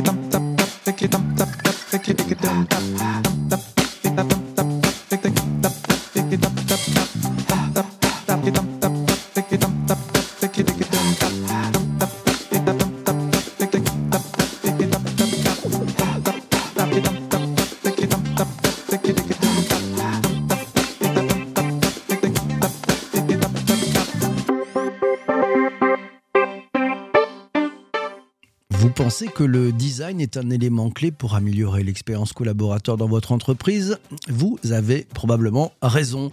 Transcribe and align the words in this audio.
ti 0.00 0.28
tam 0.30 0.31
un 30.36 30.50
élément 30.50 30.90
clé 30.90 31.10
pour 31.10 31.34
améliorer 31.34 31.82
l'expérience 31.82 32.32
collaborateur 32.32 32.96
dans 32.96 33.06
votre 33.06 33.32
entreprise 33.32 33.98
Vous 34.28 34.58
avez 34.70 35.06
probablement 35.14 35.72
raison. 35.82 36.30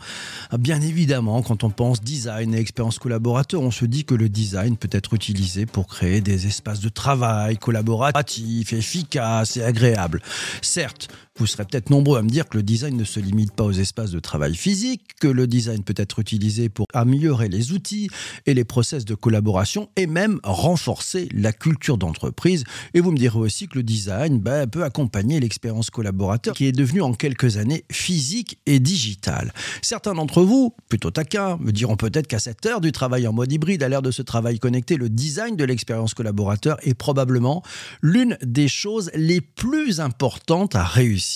Bien 0.58 0.82
évidemment, 0.82 1.42
quand 1.42 1.64
on 1.64 1.70
pense 1.70 2.02
design 2.02 2.54
et 2.54 2.60
expérience 2.60 3.00
collaborateur, 3.00 3.62
on 3.62 3.72
se 3.72 3.86
dit 3.86 4.06
que 4.06 4.16
le 4.16 4.30
design 4.30 4.78
peut 4.78 4.90
être 4.92 5.14
utilisé 5.14 5.66
pour 5.66 5.88
créer 5.88 6.22
des 6.22 6.48
espaces 6.48 6.80
de 6.80 6.90
travail 6.90 7.58
collaboratifs, 7.58 8.74
efficaces 8.74 9.58
et 9.58 9.64
agréables. 9.64 10.22
Certes, 10.62 11.10
vous 11.40 11.48
serez 11.48 11.64
peut-être 11.64 11.90
nombreux 11.90 12.20
à 12.20 12.22
me 12.22 12.30
dire 12.30 12.48
que 12.50 12.58
le 12.58 12.64
design 12.64 12.98
ne 12.98 13.06
se 13.06 13.20
limite 13.20 13.54
pas 13.54 13.64
aux 13.64 13.72
espaces 13.72 14.12
de 14.12 14.20
travail 14.20 14.56
physique, 14.56 15.02
que 15.22 15.28
le 15.28 15.48
design 15.48 15.84
peut 15.84 15.94
être 15.96 16.20
utilisé 16.20 16.68
pour 16.68 16.86
améliorer 16.94 17.48
les 17.48 17.72
outils 17.72 18.10
et 18.46 18.54
les 18.54 18.66
process 18.66 19.06
de 19.06 19.16
collaboration 19.16 19.90
et 19.96 20.06
même 20.06 20.40
renforcer 20.44 21.30
la 21.34 21.54
culture 21.54 21.98
d'entreprise. 21.98 22.66
Et 22.94 23.00
vous 23.00 23.12
me 23.12 23.18
direz 23.18 23.40
aussi 23.40 23.68
que 23.70 23.78
le 23.78 23.84
design 23.84 24.40
ben, 24.40 24.68
peut 24.68 24.84
accompagner 24.84 25.40
l'expérience 25.40 25.90
collaborateur 25.90 26.54
qui 26.54 26.66
est 26.66 26.74
devenue 26.74 27.02
en 27.02 27.14
quelques 27.14 27.56
années 27.56 27.86
physique 27.90 28.60
et 28.66 28.80
digitale. 28.80 29.54
Certains 29.82 30.16
d'entre 30.16 30.44
vous, 30.44 30.76
plutôt 30.90 31.12
taquins, 31.12 31.58
me 31.62 31.72
diront 31.72 31.96
peut-être 31.96 32.28
qu'à 32.28 32.40
cette 32.40 32.66
heure 32.66 32.82
du 32.82 32.92
travail 32.92 33.28
en 33.28 33.34
mode 33.34 33.52
hybride, 33.52 33.82
à 33.84 33.88
l'ère 33.88 34.02
de 34.02 34.12
ce 34.12 34.22
travail 34.22 34.60
connecté, 34.60 34.98
le 34.98 35.10
design 35.10 35.56
de 35.56 35.64
l'expérience 35.64 36.14
collaborateur 36.14 36.78
est 36.84 36.96
probablement 36.96 37.64
l'une 38.02 38.38
des 38.42 38.68
choses 38.68 39.10
les 39.14 39.40
plus 39.40 40.02
importantes 40.02 40.76
à 40.76 40.84
réussir. 40.84 41.29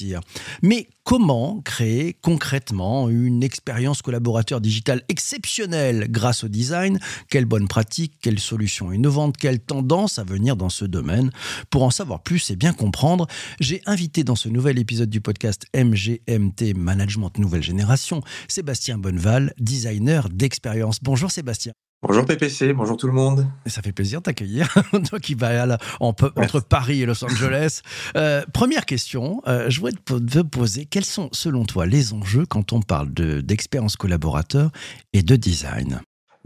Mais 0.62 0.88
comment 1.04 1.62
créer 1.62 2.14
concrètement 2.22 3.10
une 3.10 3.44
expérience 3.44 4.02
collaborateur 4.02 4.62
digitale 4.62 5.04
exceptionnelle 5.10 6.08
grâce 6.10 6.44
au 6.44 6.48
design? 6.48 7.00
Quelles 7.30 7.46
bonnes 7.46 7.68
pratiques, 7.68 8.14
quelles 8.22 8.40
solutions 8.40 8.92
innovantes, 8.92 9.38
quelles 9.38 9.60
tendances 9.60 10.20
à 10.20 10.24
venir 10.24 10.56
dans 10.56 10.70
ce 10.70 10.86
domaine? 10.86 11.32
Pour 11.70 11.84
en 11.84 11.92
savoir 11.92 12.24
plus 12.24 12.52
et 12.52 12.56
bien 12.56 12.74
comprendre, 12.74 13.28
j'ai 13.60 13.82
invité 13.86 14.24
dans 14.24 14.36
ce 14.36 14.50
nouvel 14.50 14.80
épisode 14.80 15.10
du 15.10 15.22
podcast 15.22 15.66
MGMT 15.76 16.74
Management 16.76 17.38
Nouvelle 17.38 17.64
Génération 17.64 18.22
Sébastien 18.48 18.98
Bonneval, 18.98 19.54
designer 19.60 20.30
d'expérience. 20.30 21.00
Bonjour 21.02 21.32
Sébastien. 21.32 21.74
Bonjour 22.06 22.26
PPC, 22.26 22.74
bonjour 22.74 22.98
tout 22.98 23.08
le 23.08 23.14
monde. 23.14 23.48
Ça 23.66 23.82
fait 23.82 23.94
plaisir 23.94 24.20
de 24.20 24.24
t'accueillir, 24.24 24.68
toi 25.10 25.20
qui 25.20 25.36
vas 25.36 25.78
entre 26.02 26.60
Paris 26.60 27.02
et 27.02 27.06
Los 27.06 27.24
Angeles. 27.24 27.80
Euh, 28.18 28.42
première 28.54 28.86
question, 28.86 29.42
euh, 29.48 29.70
je 29.70 29.80
voudrais 29.80 29.94
te 29.94 30.42
poser, 30.42 30.84
quels 30.84 31.06
sont 31.06 31.30
selon 31.32 31.64
toi 31.64 31.86
les 31.86 32.12
enjeux 32.12 32.46
quand 32.46 32.74
on 32.74 32.82
parle 32.82 33.14
d'expérience 33.14 33.96
collaborateur 33.96 34.70
et 35.14 35.24
de 35.24 35.38
design? 35.38 36.02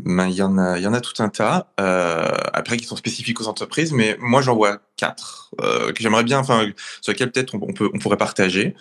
Ben, 0.06 0.28
il, 0.28 0.36
y 0.36 0.44
en 0.44 0.60
a, 0.60 0.78
y 0.78 0.86
en 0.86 0.94
a 0.94 1.02
tout 1.02 1.24
un 1.24 1.30
tas, 1.30 1.74
euh, 1.80 2.28
après 2.54 2.78
qui 2.78 2.86
sont 2.86 2.96
spécifiques 2.96 3.42
aux 3.42 3.48
entreprises, 3.48 3.94
mais 3.94 4.16
moi 4.20 4.44
j'en 4.44 4.54
vois 4.54 4.78
quatre 4.96 5.50
que 5.58 6.04
j'aimerais 6.04 6.24
bien, 6.24 6.38
enfin, 6.38 6.68
sur 7.02 7.14
lesquels 7.14 7.32
peut-être 7.32 7.56
on, 7.56 7.74
peut, 7.74 7.90
on 7.96 7.98
pourrait 7.98 8.18
partager. 8.18 8.76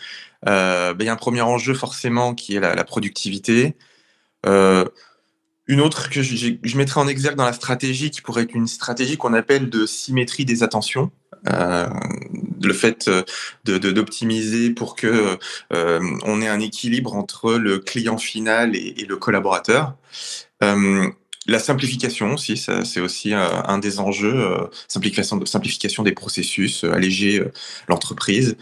Ben, 0.44 0.94
il 1.00 1.06
y 1.06 1.08
a 1.08 1.12
un 1.14 1.16
premier 1.16 1.40
enjeu 1.40 1.72
forcément 1.72 2.34
qui 2.34 2.54
est 2.54 2.60
la, 2.60 2.74
la 2.74 2.84
productivité. 2.84 3.78
Une 5.68 5.80
autre 5.80 6.10
que 6.10 6.22
je, 6.22 6.54
je, 6.62 6.76
mettrais 6.76 7.00
en 7.00 7.08
exergue 7.08 7.36
dans 7.36 7.44
la 7.44 7.52
stratégie, 7.52 8.10
qui 8.10 8.20
pourrait 8.20 8.42
être 8.42 8.54
une 8.54 8.68
stratégie 8.68 9.16
qu'on 9.16 9.34
appelle 9.34 9.68
de 9.68 9.84
symétrie 9.84 10.44
des 10.44 10.62
attentions. 10.62 11.10
Euh, 11.48 11.86
le 12.62 12.72
fait 12.72 13.08
de 13.64 13.78
d'optimiser 13.78 14.70
pour 14.70 14.96
que 14.96 15.38
euh, 15.72 16.00
on 16.24 16.40
ait 16.40 16.48
un 16.48 16.60
équilibre 16.60 17.14
entre 17.14 17.54
le 17.54 17.78
client 17.78 18.18
final 18.18 18.74
et, 18.74 19.04
le 19.08 19.16
collaborateur. 19.16 19.94
Euh, 20.62 21.08
la 21.46 21.58
simplification 21.60 22.34
aussi, 22.34 22.56
c'est 22.56 23.00
aussi 23.00 23.32
euh, 23.32 23.46
un 23.66 23.78
des 23.78 24.00
enjeux, 24.00 24.34
euh, 24.34 24.66
simplification 24.88 26.02
des 26.02 26.12
processus, 26.12 26.82
alléger 26.84 27.44
l'entreprise 27.88 28.56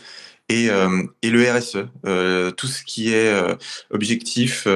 et, 0.48 0.68
euh, 0.70 1.02
et 1.22 1.30
le 1.30 1.50
RSE, 1.50 1.86
euh, 2.06 2.50
tout 2.50 2.66
ce 2.66 2.82
qui 2.84 3.12
est 3.12 3.32
euh, 3.32 3.54
objectif 3.90 4.66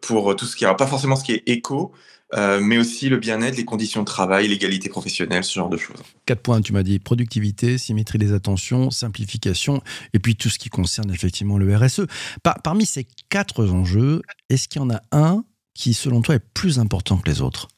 pour 0.00 0.36
tout 0.36 0.44
ce 0.44 0.56
qui 0.56 0.64
est 0.64 0.76
pas 0.76 0.86
forcément 0.86 1.16
ce 1.16 1.24
qui 1.24 1.32
est 1.32 1.42
éco, 1.46 1.92
mais 2.36 2.78
aussi 2.78 3.08
le 3.08 3.18
bien-être, 3.18 3.56
les 3.56 3.64
conditions 3.64 4.00
de 4.00 4.06
travail, 4.06 4.48
l'égalité 4.48 4.88
professionnelle, 4.88 5.44
ce 5.44 5.54
genre 5.54 5.68
de 5.68 5.76
choses. 5.76 6.02
Quatre 6.26 6.42
points, 6.42 6.60
tu 6.60 6.72
m'as 6.72 6.82
dit 6.82 6.98
productivité, 6.98 7.78
symétrie 7.78 8.18
des 8.18 8.32
attentions, 8.32 8.90
simplification, 8.90 9.82
et 10.12 10.18
puis 10.18 10.34
tout 10.34 10.50
ce 10.50 10.58
qui 10.58 10.68
concerne 10.68 11.12
effectivement 11.12 11.58
le 11.58 11.76
RSE. 11.76 12.02
parmi 12.42 12.86
ces 12.86 13.06
quatre 13.28 13.64
enjeux, 13.66 14.22
est-ce 14.50 14.68
qu'il 14.68 14.82
y 14.82 14.84
en 14.84 14.90
a 14.90 15.00
un 15.12 15.44
qui, 15.74 15.94
selon 15.94 16.22
toi, 16.22 16.36
est 16.36 16.44
plus 16.54 16.78
important 16.78 17.18
que 17.18 17.28
les 17.30 17.40
autres? 17.40 17.68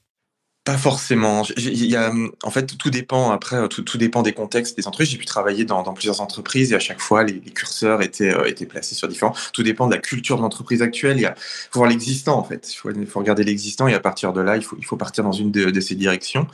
Pas 0.67 0.77
forcément. 0.77 1.45
Il 1.57 1.87
y 1.87 1.95
a, 1.95 2.13
en 2.43 2.51
fait, 2.51 2.77
tout 2.77 2.91
dépend. 2.91 3.31
Après, 3.31 3.69
tout, 3.69 3.83
tout 3.83 3.99
dépend 3.99 4.23
des 4.23 4.33
contextes 4.33 4.77
des 4.77 4.89
entreprises. 4.89 5.11
J'ai 5.11 5.17
pu 5.17 5.25
travailler 5.25 5.65
dans, 5.65 5.85
dans, 5.85 5.95
plusieurs 5.95 6.21
entreprises 6.21 6.73
et 6.73 6.75
à 6.75 6.81
chaque 6.81 7.01
fois, 7.01 7.23
les, 7.23 7.39
curseurs 7.39 8.03
étaient, 8.03 8.35
euh, 8.35 8.49
étaient 8.49 8.67
placés 8.67 8.97
sur 8.97 9.07
différents. 9.07 9.33
Tout 9.53 9.63
dépend 9.63 9.87
de 9.87 9.95
la 9.95 10.01
culture 10.01 10.37
de 10.39 10.43
l'entreprise 10.43 10.83
actuelle. 10.83 11.21
Il 11.21 11.33
faut 11.71 11.79
voir 11.79 11.89
l'existant, 11.89 12.37
en 12.37 12.43
fait. 12.43 12.69
Il 12.73 12.77
faut, 12.77 12.91
il 12.91 13.07
faut 13.07 13.21
regarder 13.21 13.45
l'existant 13.45 13.87
et 13.87 13.95
à 13.95 14.01
partir 14.01 14.33
de 14.33 14.41
là, 14.41 14.57
il 14.57 14.65
faut, 14.65 14.77
il 14.77 14.85
faut 14.85 14.97
partir 14.97 15.23
dans 15.23 15.31
une 15.31 15.53
de, 15.53 15.71
de 15.71 15.81
ces 15.81 15.95
directions. 15.95 16.49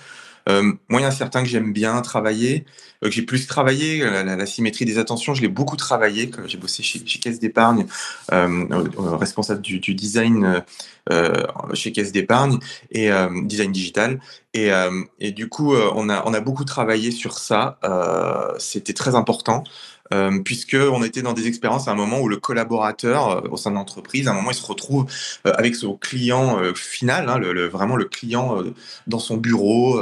Euh, 0.48 0.72
moi, 0.88 1.00
il 1.00 1.04
y 1.04 1.06
a 1.06 1.10
certains 1.10 1.42
que 1.42 1.48
j'aime 1.48 1.72
bien 1.72 2.00
travailler, 2.02 2.64
euh, 3.02 3.08
que 3.08 3.14
j'ai 3.14 3.22
plus 3.22 3.46
travaillé. 3.46 4.00
La, 4.00 4.36
la, 4.36 4.46
symétrie 4.46 4.84
des 4.84 4.98
attentions, 4.98 5.34
je 5.34 5.42
l'ai 5.42 5.48
beaucoup 5.48 5.76
travaillé. 5.76 6.30
J'ai 6.46 6.58
bossé 6.58 6.82
chez, 6.82 7.04
chez 7.06 7.18
Caisse 7.18 7.38
d'épargne, 7.38 7.86
euh, 8.32 8.66
responsable 9.18 9.60
du, 9.60 9.78
design 9.94 10.62
euh, 11.10 11.42
chez 11.74 11.92
Caisse 11.92 12.12
d'épargne 12.12 12.58
et 12.90 13.10
euh, 13.10 13.28
design 13.44 13.72
digital. 13.72 14.20
Et, 14.54 14.70
du 15.32 15.48
coup, 15.48 15.74
on 15.74 16.08
a 16.08 16.40
beaucoup 16.40 16.64
travaillé 16.64 17.10
sur 17.10 17.38
ça. 17.38 17.78
C'était 18.58 18.92
très 18.94 19.14
important 19.14 19.64
euh, 20.12 20.40
puisque 20.44 20.76
on 20.76 21.02
était 21.02 21.22
dans 21.22 21.32
des 21.32 21.46
expériences 21.46 21.88
à 21.88 21.92
un 21.92 21.94
moment 21.94 22.20
où 22.20 22.28
le 22.28 22.36
collaborateur 22.36 23.28
euh, 23.30 23.48
au 23.50 23.56
sein 23.56 23.70
de 23.70 23.76
l'entreprise, 23.76 24.28
à 24.28 24.32
un 24.32 24.34
moment, 24.34 24.50
il 24.50 24.56
se 24.56 24.66
retrouve 24.66 25.06
euh, 25.46 25.52
avec 25.56 25.74
son 25.74 25.96
client 25.96 26.60
euh, 26.60 26.74
final, 26.74 27.28
hein, 27.28 27.40
vraiment 27.70 27.96
le 27.96 28.04
client 28.04 28.62
dans 29.06 29.18
son 29.18 29.36
bureau, 29.36 30.00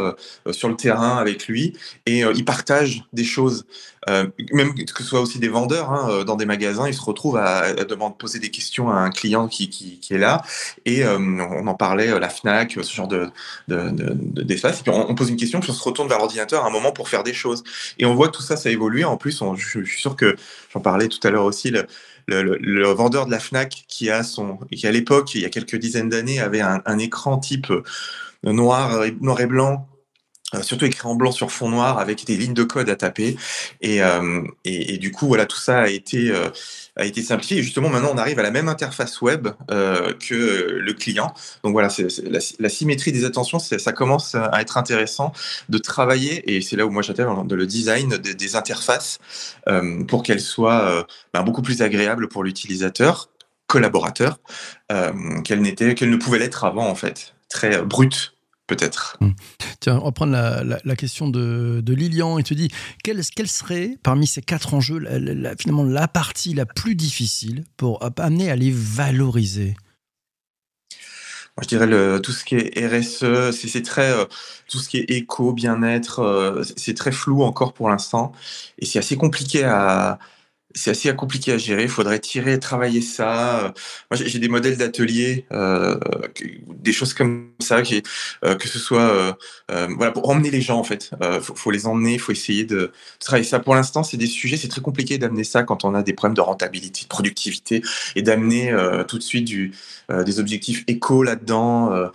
sur 0.50 0.68
le 0.68 0.76
terrain 0.76 1.16
avec 1.16 1.46
lui, 1.46 1.74
et 2.06 2.20
il 2.20 2.44
partage 2.44 3.04
des 3.12 3.24
choses. 3.24 3.66
Même 4.08 4.74
que 4.74 5.02
ce 5.02 5.04
soit 5.04 5.20
aussi 5.20 5.38
des 5.38 5.48
vendeurs 5.48 5.90
hein, 5.90 6.24
dans 6.24 6.36
des 6.36 6.46
magasins, 6.46 6.88
ils 6.88 6.94
se 6.94 7.02
retrouvent 7.02 7.36
à, 7.36 7.58
à 7.58 7.84
demander, 7.84 8.14
poser 8.18 8.38
des 8.38 8.50
questions 8.50 8.88
à 8.90 8.94
un 8.94 9.10
client 9.10 9.46
qui, 9.46 9.68
qui, 9.68 9.98
qui 10.00 10.14
est 10.14 10.18
là, 10.18 10.42
et 10.86 11.04
on 11.06 11.66
en 11.66 11.74
parlait, 11.74 12.18
la 12.18 12.28
Fnac, 12.28 12.78
ce 12.80 12.94
genre 12.94 13.08
de, 13.08 13.28
de, 13.68 13.90
de, 13.90 14.42
d'espace, 14.42 14.80
et 14.80 14.82
puis 14.82 14.92
on, 14.92 15.10
on, 15.10 15.14
pose 15.14 15.30
une 15.30 15.36
question, 15.36 15.60
puis 15.60 15.70
on 15.70 15.74
se 15.74 15.82
retourne 15.82 16.08
vers 16.08 16.18
l'ordinateur 16.18 16.64
à 16.64 16.68
un 16.68 16.70
moment 16.70 16.92
pour 16.92 17.08
faire 17.08 17.22
des 17.22 17.34
choses. 17.34 17.62
Et 17.98 18.06
on 18.06 18.14
voit 18.14 18.28
que 18.28 18.36
tout 18.36 18.42
ça, 18.42 18.56
ça 18.56 18.70
évolue. 18.70 19.04
En 19.04 19.16
plus, 19.16 19.42
on, 19.42 19.54
je, 19.54 19.84
suis 19.84 20.00
sûr 20.00 20.16
que 20.16 20.36
j'en 20.72 20.80
parlais 20.80 21.08
tout 21.08 21.20
à 21.26 21.30
l'heure 21.30 21.44
aussi, 21.44 21.70
le, 21.70 21.86
le, 22.26 22.42
le, 22.42 22.86
vendeur 22.88 23.26
de 23.26 23.30
la 23.30 23.40
Fnac 23.40 23.84
qui 23.88 24.10
a 24.10 24.22
son, 24.22 24.58
qui 24.72 24.86
à 24.86 24.92
l'époque, 24.92 25.34
il 25.34 25.42
y 25.42 25.44
a 25.44 25.50
quelques 25.50 25.76
dizaines 25.76 26.08
d'années, 26.08 26.40
avait 26.40 26.60
un, 26.60 26.82
un, 26.84 26.98
écran 26.98 27.38
type 27.38 27.70
euh, 27.70 27.82
noir, 28.44 29.04
noir 29.20 29.40
et 29.40 29.46
blanc 29.46 29.74
euh, 29.74 29.99
surtout 30.62 30.84
écrit 30.84 31.06
en 31.06 31.14
blanc 31.14 31.32
sur 31.32 31.50
fond 31.50 31.68
noir 31.68 31.98
avec 31.98 32.24
des 32.26 32.36
lignes 32.36 32.54
de 32.54 32.64
code 32.64 32.88
à 32.90 32.96
taper. 32.96 33.36
Et, 33.80 34.02
euh, 34.02 34.42
du 34.64 35.12
coup 35.12 35.28
voilà 35.28 35.46
tout 35.46 35.56
ça 35.56 35.80
a 35.80 35.88
été 35.88 36.30
euh, 36.30 36.48
a 36.96 37.04
été 37.04 37.22
simplifié. 37.22 37.58
Et 37.58 37.62
justement 37.62 37.88
maintenant 37.88 38.10
on 38.12 38.18
arrive 38.18 38.38
à 38.38 38.42
la 38.42 38.50
même 38.50 38.68
interface 38.68 39.20
web 39.20 39.48
euh, 39.70 40.12
que 40.14 40.34
le 40.34 40.92
client. 40.92 41.32
Donc 41.62 41.72
voilà 41.72 41.88
la, 42.58 42.68
symétrie 42.68 43.12
des 43.12 43.24
attentions 43.24 43.58
ça 43.58 43.92
commence 43.92 44.34
à 44.34 44.60
être 44.60 44.76
intéressant 44.76 45.32
de 45.68 45.78
travailler. 45.78 46.54
Et 46.54 46.60
c'est 46.60 46.76
là 46.76 46.86
où 46.86 46.90
moi 46.90 47.02
j'attends 47.02 47.44
de 47.44 47.54
le 47.54 47.66
design 47.66 48.16
des, 48.16 48.56
interfaces 48.56 49.18
euh, 49.68 50.02
pour 50.04 50.24
qu'elles 50.24 50.40
soient 50.40 51.06
ben, 51.32 51.42
beaucoup 51.42 51.62
plus 51.62 51.82
agréables 51.82 52.28
pour 52.28 52.42
l'utilisateur 52.42 53.30
collaborateur 53.68 54.40
qu'elles 55.44 55.62
n'étaient 55.62 55.94
qu'elles 55.94 56.10
ne 56.10 56.16
pouvaient 56.16 56.40
l'être 56.40 56.64
avant 56.64 56.88
en 56.88 56.96
fait. 56.96 57.34
Très 57.48 57.82
brutes 57.82 58.34
peut-être. 58.70 59.16
Hum. 59.20 59.34
Tiens, 59.80 59.98
on 60.00 60.04
va 60.04 60.12
prendre 60.12 60.32
la, 60.32 60.62
la, 60.62 60.78
la 60.84 60.96
question 60.96 61.28
de, 61.28 61.80
de, 61.84 61.94
Lilian 61.94 62.38
et 62.38 62.42
te 62.44 62.54
dit 62.54 62.70
quelle, 63.02 63.20
quelle, 63.34 63.48
serait 63.48 63.98
parmi 64.02 64.26
ces 64.26 64.42
quatre 64.42 64.74
enjeux 64.74 64.98
la, 64.98 65.56
finalement 65.56 65.82
la 65.82 66.06
partie 66.06 66.54
la 66.54 66.66
plus 66.66 66.94
difficile 66.94 67.64
pour 67.76 67.98
amener 68.18 68.50
à 68.50 68.56
les 68.56 68.70
valoriser? 68.70 69.76
Je 71.60 71.66
dirais 71.66 71.86
le, 71.86 72.20
tout 72.22 72.32
ce 72.32 72.44
qui 72.44 72.54
est 72.54 72.86
RSE, 72.86 73.50
c'est 73.50 73.82
très 73.82 74.10
euh, 74.12 74.24
tout 74.68 74.78
ce 74.78 74.88
qui 74.88 74.98
est 74.98 75.10
éco, 75.10 75.52
bien-être, 75.52 76.20
euh, 76.20 76.62
c'est 76.76 76.94
très 76.94 77.12
flou 77.12 77.42
encore 77.42 77.74
pour 77.74 77.90
l'instant 77.90 78.32
et 78.78 78.86
c'est 78.86 78.98
assez 78.98 79.16
compliqué 79.16 79.64
à 79.64 80.18
c'est 80.74 80.90
assez 80.90 81.14
compliqué 81.14 81.52
à 81.52 81.58
gérer. 81.58 81.84
Il 81.84 81.88
faudrait 81.88 82.18
tirer, 82.20 82.58
travailler 82.58 83.00
ça. 83.00 83.74
Moi, 84.10 84.20
j'ai 84.24 84.38
des 84.38 84.48
modèles 84.48 84.76
d'ateliers, 84.76 85.46
euh, 85.52 85.98
des 86.68 86.92
choses 86.92 87.14
comme 87.14 87.50
ça, 87.60 87.82
euh, 88.44 88.54
que 88.54 88.68
ce 88.68 88.78
soit 88.78 89.00
euh, 89.00 89.32
euh, 89.70 89.88
voilà 89.96 90.12
pour 90.12 90.28
emmener 90.28 90.50
les 90.50 90.60
gens 90.60 90.78
en 90.78 90.84
fait. 90.84 91.10
Euh, 91.22 91.40
faut, 91.40 91.70
les 91.70 91.86
emmener, 91.86 92.18
faut 92.18 92.32
essayer 92.32 92.64
de 92.64 92.92
travailler 93.18 93.44
ça. 93.44 93.58
Pour 93.58 93.74
l'instant, 93.74 94.02
c'est 94.02 94.16
des 94.16 94.26
sujets, 94.26 94.56
c'est 94.56 94.68
très 94.68 94.80
compliqué 94.80 95.18
d'amener 95.18 95.44
ça 95.44 95.62
quand 95.62 95.84
on 95.84 95.94
a 95.94 96.02
des 96.02 96.12
problèmes 96.12 96.36
de 96.36 96.40
rentabilité, 96.40 97.02
de 97.02 97.08
productivité, 97.08 97.82
et 98.16 98.22
d'amener 98.22 98.70
euh, 98.72 99.04
tout 99.04 99.18
de 99.18 99.22
suite 99.22 99.50
des 100.10 100.40
objectifs 100.40 100.84
éco 100.88 101.22
là-dedans. 101.22 102.10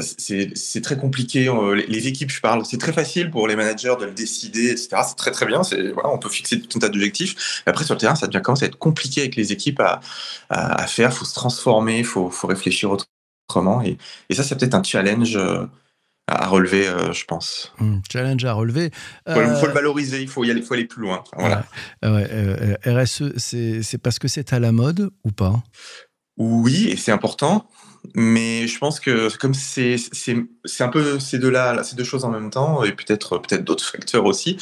c'est 0.00 0.82
très 0.82 0.96
compliqué. 0.96 1.50
Les, 1.88 2.08
équipes, 2.08 2.30
je 2.30 2.40
parle, 2.40 2.64
c'est 2.66 2.78
très 2.78 2.92
facile 2.92 3.30
pour 3.30 3.48
les 3.48 3.56
managers 3.56 3.94
de 3.98 4.04
le 4.04 4.12
décider, 4.12 4.70
etc. 4.70 4.88
C'est 5.08 5.16
très 5.16 5.30
très 5.30 5.46
bien. 5.46 5.62
On 6.04 6.18
peut 6.18 6.28
fixer 6.28 6.60
tout 6.60 6.78
un 6.78 6.80
tas 6.80 6.88
d'objectifs. 6.88 7.62
Après 7.66 7.84
sur 7.84 7.96
terrain, 7.98 8.14
ça 8.14 8.26
devient 8.26 8.42
commence 8.42 8.62
à 8.62 8.66
être 8.66 8.78
compliqué 8.78 9.20
avec 9.22 9.36
les 9.36 9.52
équipes 9.52 9.80
à, 9.80 10.00
à, 10.48 10.82
à 10.82 10.86
faire. 10.86 11.10
Il 11.10 11.14
faut 11.14 11.24
se 11.24 11.34
transformer, 11.34 11.98
il 11.98 12.04
faut, 12.04 12.30
faut, 12.30 12.46
réfléchir 12.46 12.90
autrement. 12.90 13.82
Et, 13.82 13.98
et 14.30 14.34
ça, 14.34 14.42
c'est 14.42 14.56
peut-être 14.56 14.74
un 14.74 14.82
challenge 14.82 15.36
euh, 15.36 15.66
à 16.28 16.46
relever, 16.46 16.86
euh, 16.86 17.12
je 17.12 17.24
pense. 17.24 17.72
Mmh, 17.78 17.98
challenge 18.10 18.44
à 18.44 18.52
relever. 18.52 18.90
Il 19.26 19.34
faut, 19.34 19.40
euh... 19.40 19.56
faut, 19.56 19.66
le 19.66 19.72
valoriser, 19.72 20.22
il 20.22 20.28
faut 20.28 20.44
y 20.44 20.50
aller, 20.50 20.62
faut 20.62 20.74
aller 20.74 20.84
plus 20.84 21.02
loin. 21.02 21.24
Voilà. 21.36 21.64
Ouais, 22.02 22.10
ouais, 22.10 22.28
euh, 22.30 23.02
RSE, 23.02 23.36
c'est 23.38 23.98
parce 23.98 24.18
que 24.18 24.28
c'est 24.28 24.52
à 24.52 24.60
la 24.60 24.72
mode 24.72 25.10
ou 25.24 25.30
pas? 25.30 25.62
Oui, 26.36 26.88
et 26.88 26.96
c'est 26.96 27.12
important. 27.12 27.68
Mais 28.14 28.66
je 28.66 28.78
pense 28.78 29.00
que 29.00 29.36
comme 29.38 29.54
c'est 29.54 29.96
un 30.80 30.88
peu 30.88 31.18
ces 31.18 31.38
deux-là, 31.38 31.82
ces 31.82 31.96
deux 31.96 32.04
choses 32.04 32.24
en 32.24 32.30
même 32.30 32.50
temps, 32.50 32.84
et 32.84 32.92
peut-être 32.92 33.38
peut-être 33.38 33.64
d'autres 33.64 33.84
facteurs 33.92 34.24
aussi, 34.24 34.56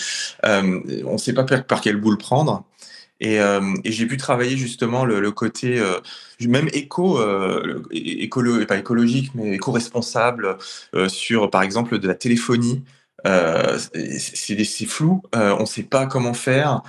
euh, 0.45 0.81
on 1.05 1.13
ne 1.13 1.19
sait 1.19 1.35
pas 1.35 1.45
par, 1.45 1.65
par 1.65 1.81
quel 1.81 1.97
bout 1.97 2.11
le 2.11 2.19
prendre. 2.19 2.65
Et, 3.21 3.41
euh, 3.41 3.75
et 3.85 3.93
j'ai 3.93 4.07
pu 4.07 4.17
travailler 4.17 4.57
justement 4.57 5.05
le, 5.05 5.31
côté 5.33 5.79
euh, 5.81 6.01
même 6.41 6.69
éco, 6.73 7.19
euh, 7.19 7.83
pas 8.69 8.79
écologique, 8.79 9.31
mais 9.35 9.55
éco-responsable 9.55 10.59
euh, 10.95 11.09
sur, 11.09 11.51
par 11.51 11.63
exemple, 11.63 11.99
de 11.99 12.07
la 12.07 12.15
téléphonie. 12.15 12.83
Euh, 13.27 13.79
c'est 14.19 14.87
flou, 14.87 15.23
on 15.33 15.61
ne 15.61 15.67
sait 15.67 15.83
pas 15.83 16.07
comment 16.07 16.35
faire. 16.35 16.83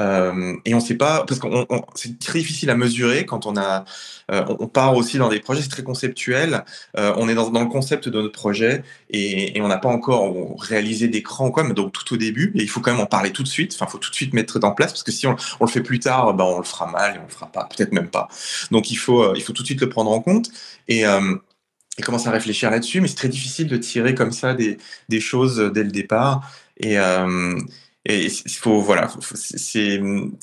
Euh, 0.00 0.54
et 0.64 0.74
on 0.74 0.80
sait 0.80 0.96
pas, 0.96 1.24
parce 1.26 1.40
que 1.40 1.46
c'est 1.94 2.18
très 2.18 2.40
difficile 2.40 2.70
à 2.70 2.74
mesurer 2.74 3.26
quand 3.26 3.46
on 3.46 3.56
a, 3.56 3.84
euh, 4.30 4.44
on 4.58 4.66
part 4.66 4.96
aussi 4.96 5.18
dans 5.18 5.28
des 5.28 5.40
projets, 5.40 5.62
c'est 5.62 5.68
très 5.68 5.82
conceptuel. 5.82 6.64
Euh, 6.96 7.12
on 7.16 7.28
est 7.28 7.34
dans, 7.34 7.50
dans, 7.50 7.60
le 7.60 7.68
concept 7.68 8.08
de 8.08 8.20
notre 8.20 8.32
projet 8.32 8.82
et, 9.10 9.56
et 9.56 9.60
on 9.62 9.68
n'a 9.68 9.78
pas 9.78 9.88
encore 9.88 10.60
réalisé 10.60 11.08
d'écran 11.08 11.48
ou 11.48 11.50
quoi, 11.50 11.64
mais 11.64 11.74
donc 11.74 11.92
tout 11.92 12.14
au 12.14 12.16
début. 12.16 12.52
Et 12.54 12.62
il 12.62 12.68
faut 12.68 12.80
quand 12.80 12.92
même 12.92 13.00
en 13.00 13.06
parler 13.06 13.32
tout 13.32 13.42
de 13.42 13.48
suite. 13.48 13.72
Enfin, 13.74 13.86
il 13.88 13.92
faut 13.92 13.98
tout 13.98 14.10
de 14.10 14.14
suite 14.14 14.34
mettre 14.34 14.58
en 14.62 14.72
place 14.72 14.92
parce 14.92 15.02
que 15.02 15.12
si 15.12 15.26
on, 15.26 15.36
on 15.60 15.64
le 15.64 15.70
fait 15.70 15.82
plus 15.82 16.00
tard, 16.00 16.34
ben 16.34 16.44
on 16.44 16.58
le 16.58 16.64
fera 16.64 16.86
mal 16.86 17.16
et 17.16 17.18
on 17.18 17.24
le 17.24 17.28
fera 17.28 17.46
pas, 17.46 17.64
peut-être 17.64 17.92
même 17.92 18.08
pas. 18.08 18.28
Donc 18.70 18.90
il 18.90 18.96
faut, 18.96 19.22
euh, 19.22 19.34
il 19.36 19.42
faut 19.42 19.52
tout 19.52 19.62
de 19.62 19.66
suite 19.66 19.80
le 19.80 19.88
prendre 19.88 20.10
en 20.10 20.20
compte 20.20 20.50
et 20.88 21.06
euh, 21.06 21.36
et 21.98 22.02
commencer 22.02 22.28
à 22.28 22.32
réfléchir 22.32 22.70
là-dessus, 22.70 23.00
mais 23.00 23.08
c'est 23.08 23.14
très 23.14 23.28
difficile 23.28 23.68
de 23.68 23.76
tirer 23.76 24.14
comme 24.14 24.32
ça 24.32 24.54
des, 24.54 24.78
des 25.08 25.20
choses 25.20 25.58
dès 25.72 25.84
le 25.84 25.90
départ. 25.90 26.50
Et, 26.78 26.98
euh, 26.98 27.56
et 28.06 28.26
il 28.26 28.50
faut, 28.50 28.82
voilà, 28.82 29.08
c'est 29.32 29.98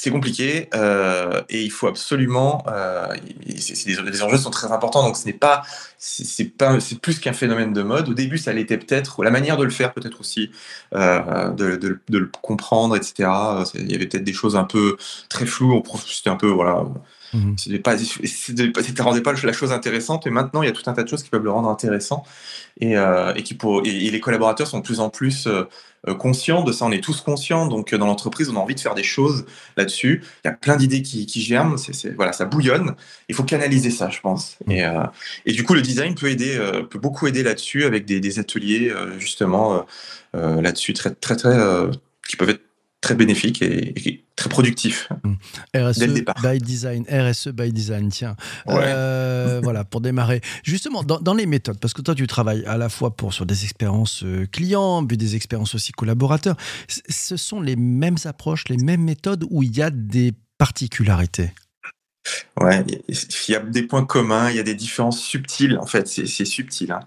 compliqué 0.09 0.67
euh, 0.73 1.43
et 1.47 1.61
il 1.61 1.69
faut 1.69 1.85
absolument. 1.85 2.63
Euh, 2.67 3.07
des, 3.45 4.01
les 4.03 4.23
enjeux 4.23 4.37
sont 4.37 4.49
très 4.49 4.71
importants, 4.71 5.03
donc 5.03 5.15
ce 5.15 5.27
n'est 5.27 5.33
pas, 5.33 5.61
c'est 5.99 6.45
pas, 6.45 6.79
c'est 6.79 6.99
plus 6.99 7.19
qu'un 7.19 7.33
phénomène 7.33 7.71
de 7.71 7.83
mode. 7.83 8.09
Au 8.09 8.15
début, 8.15 8.39
ça 8.39 8.51
l'était 8.51 8.79
peut-être, 8.79 9.23
la 9.23 9.29
manière 9.29 9.57
de 9.57 9.63
le 9.63 9.69
faire 9.69 9.93
peut-être 9.93 10.19
aussi, 10.21 10.49
euh, 10.95 11.49
de, 11.49 11.75
de, 11.75 11.99
de, 12.09 12.17
le 12.17 12.31
comprendre, 12.41 12.95
etc. 12.95 13.29
Il 13.75 13.91
y 13.91 13.95
avait 13.95 14.07
peut-être 14.07 14.23
des 14.23 14.33
choses 14.33 14.55
un 14.55 14.63
peu 14.63 14.97
très 15.29 15.45
floues. 15.45 15.83
C'était 16.07 16.31
un 16.31 16.37
peu, 16.37 16.49
voilà. 16.49 16.85
Mmh. 17.33 17.53
C'était 17.57 17.79
pas, 17.79 17.95
c'était 17.97 19.03
rendait 19.03 19.21
pas 19.21 19.33
la 19.33 19.53
chose 19.53 19.71
intéressante, 19.71 20.25
mais 20.25 20.31
maintenant 20.31 20.63
il 20.63 20.65
y 20.65 20.69
a 20.69 20.73
tout 20.73 20.89
un 20.89 20.93
tas 20.93 21.03
de 21.03 21.07
choses 21.07 21.23
qui 21.23 21.29
peuvent 21.29 21.43
le 21.43 21.51
rendre 21.51 21.69
intéressant 21.69 22.23
et, 22.81 22.97
euh, 22.97 23.33
et 23.35 23.43
qui 23.43 23.53
pour, 23.53 23.83
et, 23.85 24.07
et, 24.07 24.11
les 24.11 24.19
collaborateurs 24.19 24.67
sont 24.67 24.79
de 24.79 24.83
plus 24.83 24.99
en 24.99 25.09
plus 25.09 25.47
euh, 26.07 26.15
conscients 26.15 26.63
de 26.63 26.71
ça, 26.71 26.86
on 26.86 26.92
est 26.92 27.03
tous 27.03 27.21
conscients. 27.21 27.68
Donc, 27.68 27.94
euh, 27.94 27.98
dans 27.98 28.07
l'entreprise, 28.07 28.50
on 28.50 28.56
a 28.56 28.59
envie 28.59 28.75
de 28.75 28.80
faire 28.80 28.95
des 28.95 29.03
choses 29.03 29.45
là-dessus. 29.77 30.24
Il 30.44 30.48
y 30.48 30.51
a 30.51 30.53
plein 30.53 30.75
d'idées 30.75 31.01
qui, 31.01 31.25
qui, 31.25 31.42
germent. 31.42 31.77
C'est, 31.77 32.15
voilà, 32.15 32.33
ça 32.33 32.45
bouillonne. 32.45 32.95
Il 33.30 33.36
faut 33.36 33.44
canaliser 33.44 33.92
ça, 33.92 34.09
je 34.09 34.19
pense. 34.19 34.57
Et, 34.68 34.83
euh, 34.83 35.03
et, 35.45 35.51
du 35.53 35.63
coup, 35.63 35.74
le 35.74 35.81
design 35.81 36.15
peut 36.15 36.30
aider, 36.30 36.57
euh, 36.57 36.83
peut 36.83 37.00
beaucoup 37.00 37.27
aider 37.27 37.44
là-dessus 37.44 37.86
avec 37.86 38.06
des, 38.06 38.19
des 38.19 38.39
ateliers 38.39 38.92
justement 39.19 39.86
là-dessus 40.33 40.94
très, 40.94 41.12
très, 41.12 41.36
très, 41.36 41.57
qui 42.27 42.36
peuvent 42.36 42.50
être 42.50 42.63
très 43.01 43.15
bénéfique 43.15 43.62
et, 43.62 43.94
et 44.07 44.24
très 44.36 44.50
productif 44.50 45.09
mmh. 45.24 45.33
RSE 45.75 46.00
dès 46.00 46.07
le 46.07 46.13
départ. 46.13 46.36
by 46.42 46.59
design, 46.59 47.03
RSE 47.09 47.50
by 47.50 47.74
design, 47.74 48.09
tiens. 48.09 48.36
Ouais. 48.68 48.75
Euh, 48.77 49.59
voilà, 49.63 49.83
pour 49.83 50.01
démarrer. 50.01 50.42
Justement, 50.63 51.03
dans, 51.03 51.19
dans, 51.19 51.33
les 51.33 51.48
méthodes, 51.48 51.80
parce 51.80 51.94
que 51.94 52.01
toi, 52.01 52.15
tu 52.15 52.27
travailles 52.27 52.63
à 52.65 52.77
la 52.77 52.89
fois 52.89 53.15
pour, 53.15 53.33
sur 53.33 53.45
des 53.45 53.63
expériences 53.63 54.24
euh, 54.24 54.45
clients, 54.51 55.06
puis 55.06 55.18
des 55.18 55.36
expériences 55.36 55.75
aussi 55.75 55.92
collaborateurs. 55.92 56.56
Ce 56.88 57.38
sont 57.38 57.59
les 57.59 57.75
mêmes 57.75 58.18
approches, 58.25 58.69
les 58.69 58.77
mêmes 58.77 59.04
méthodes 59.04 59.45
où 59.50 59.63
il 59.63 59.75
y 59.75 59.81
a 59.81 59.89
des 59.89 60.33
particularités? 60.62 61.50
Ouais, 62.59 62.83
il 63.07 63.15
y 63.50 63.56
a 63.56 63.59
des 63.59 63.81
points 63.81 64.06
communs, 64.06 64.51
il 64.51 64.56
y 64.56 64.59
a 64.59 64.63
des 64.63 64.75
différences 64.75 65.19
subtiles, 65.19 65.79
en 65.79 65.88
fait, 65.88 66.07
c'est 66.07 66.45
subtil. 66.45 66.91
Hein. 66.91 67.00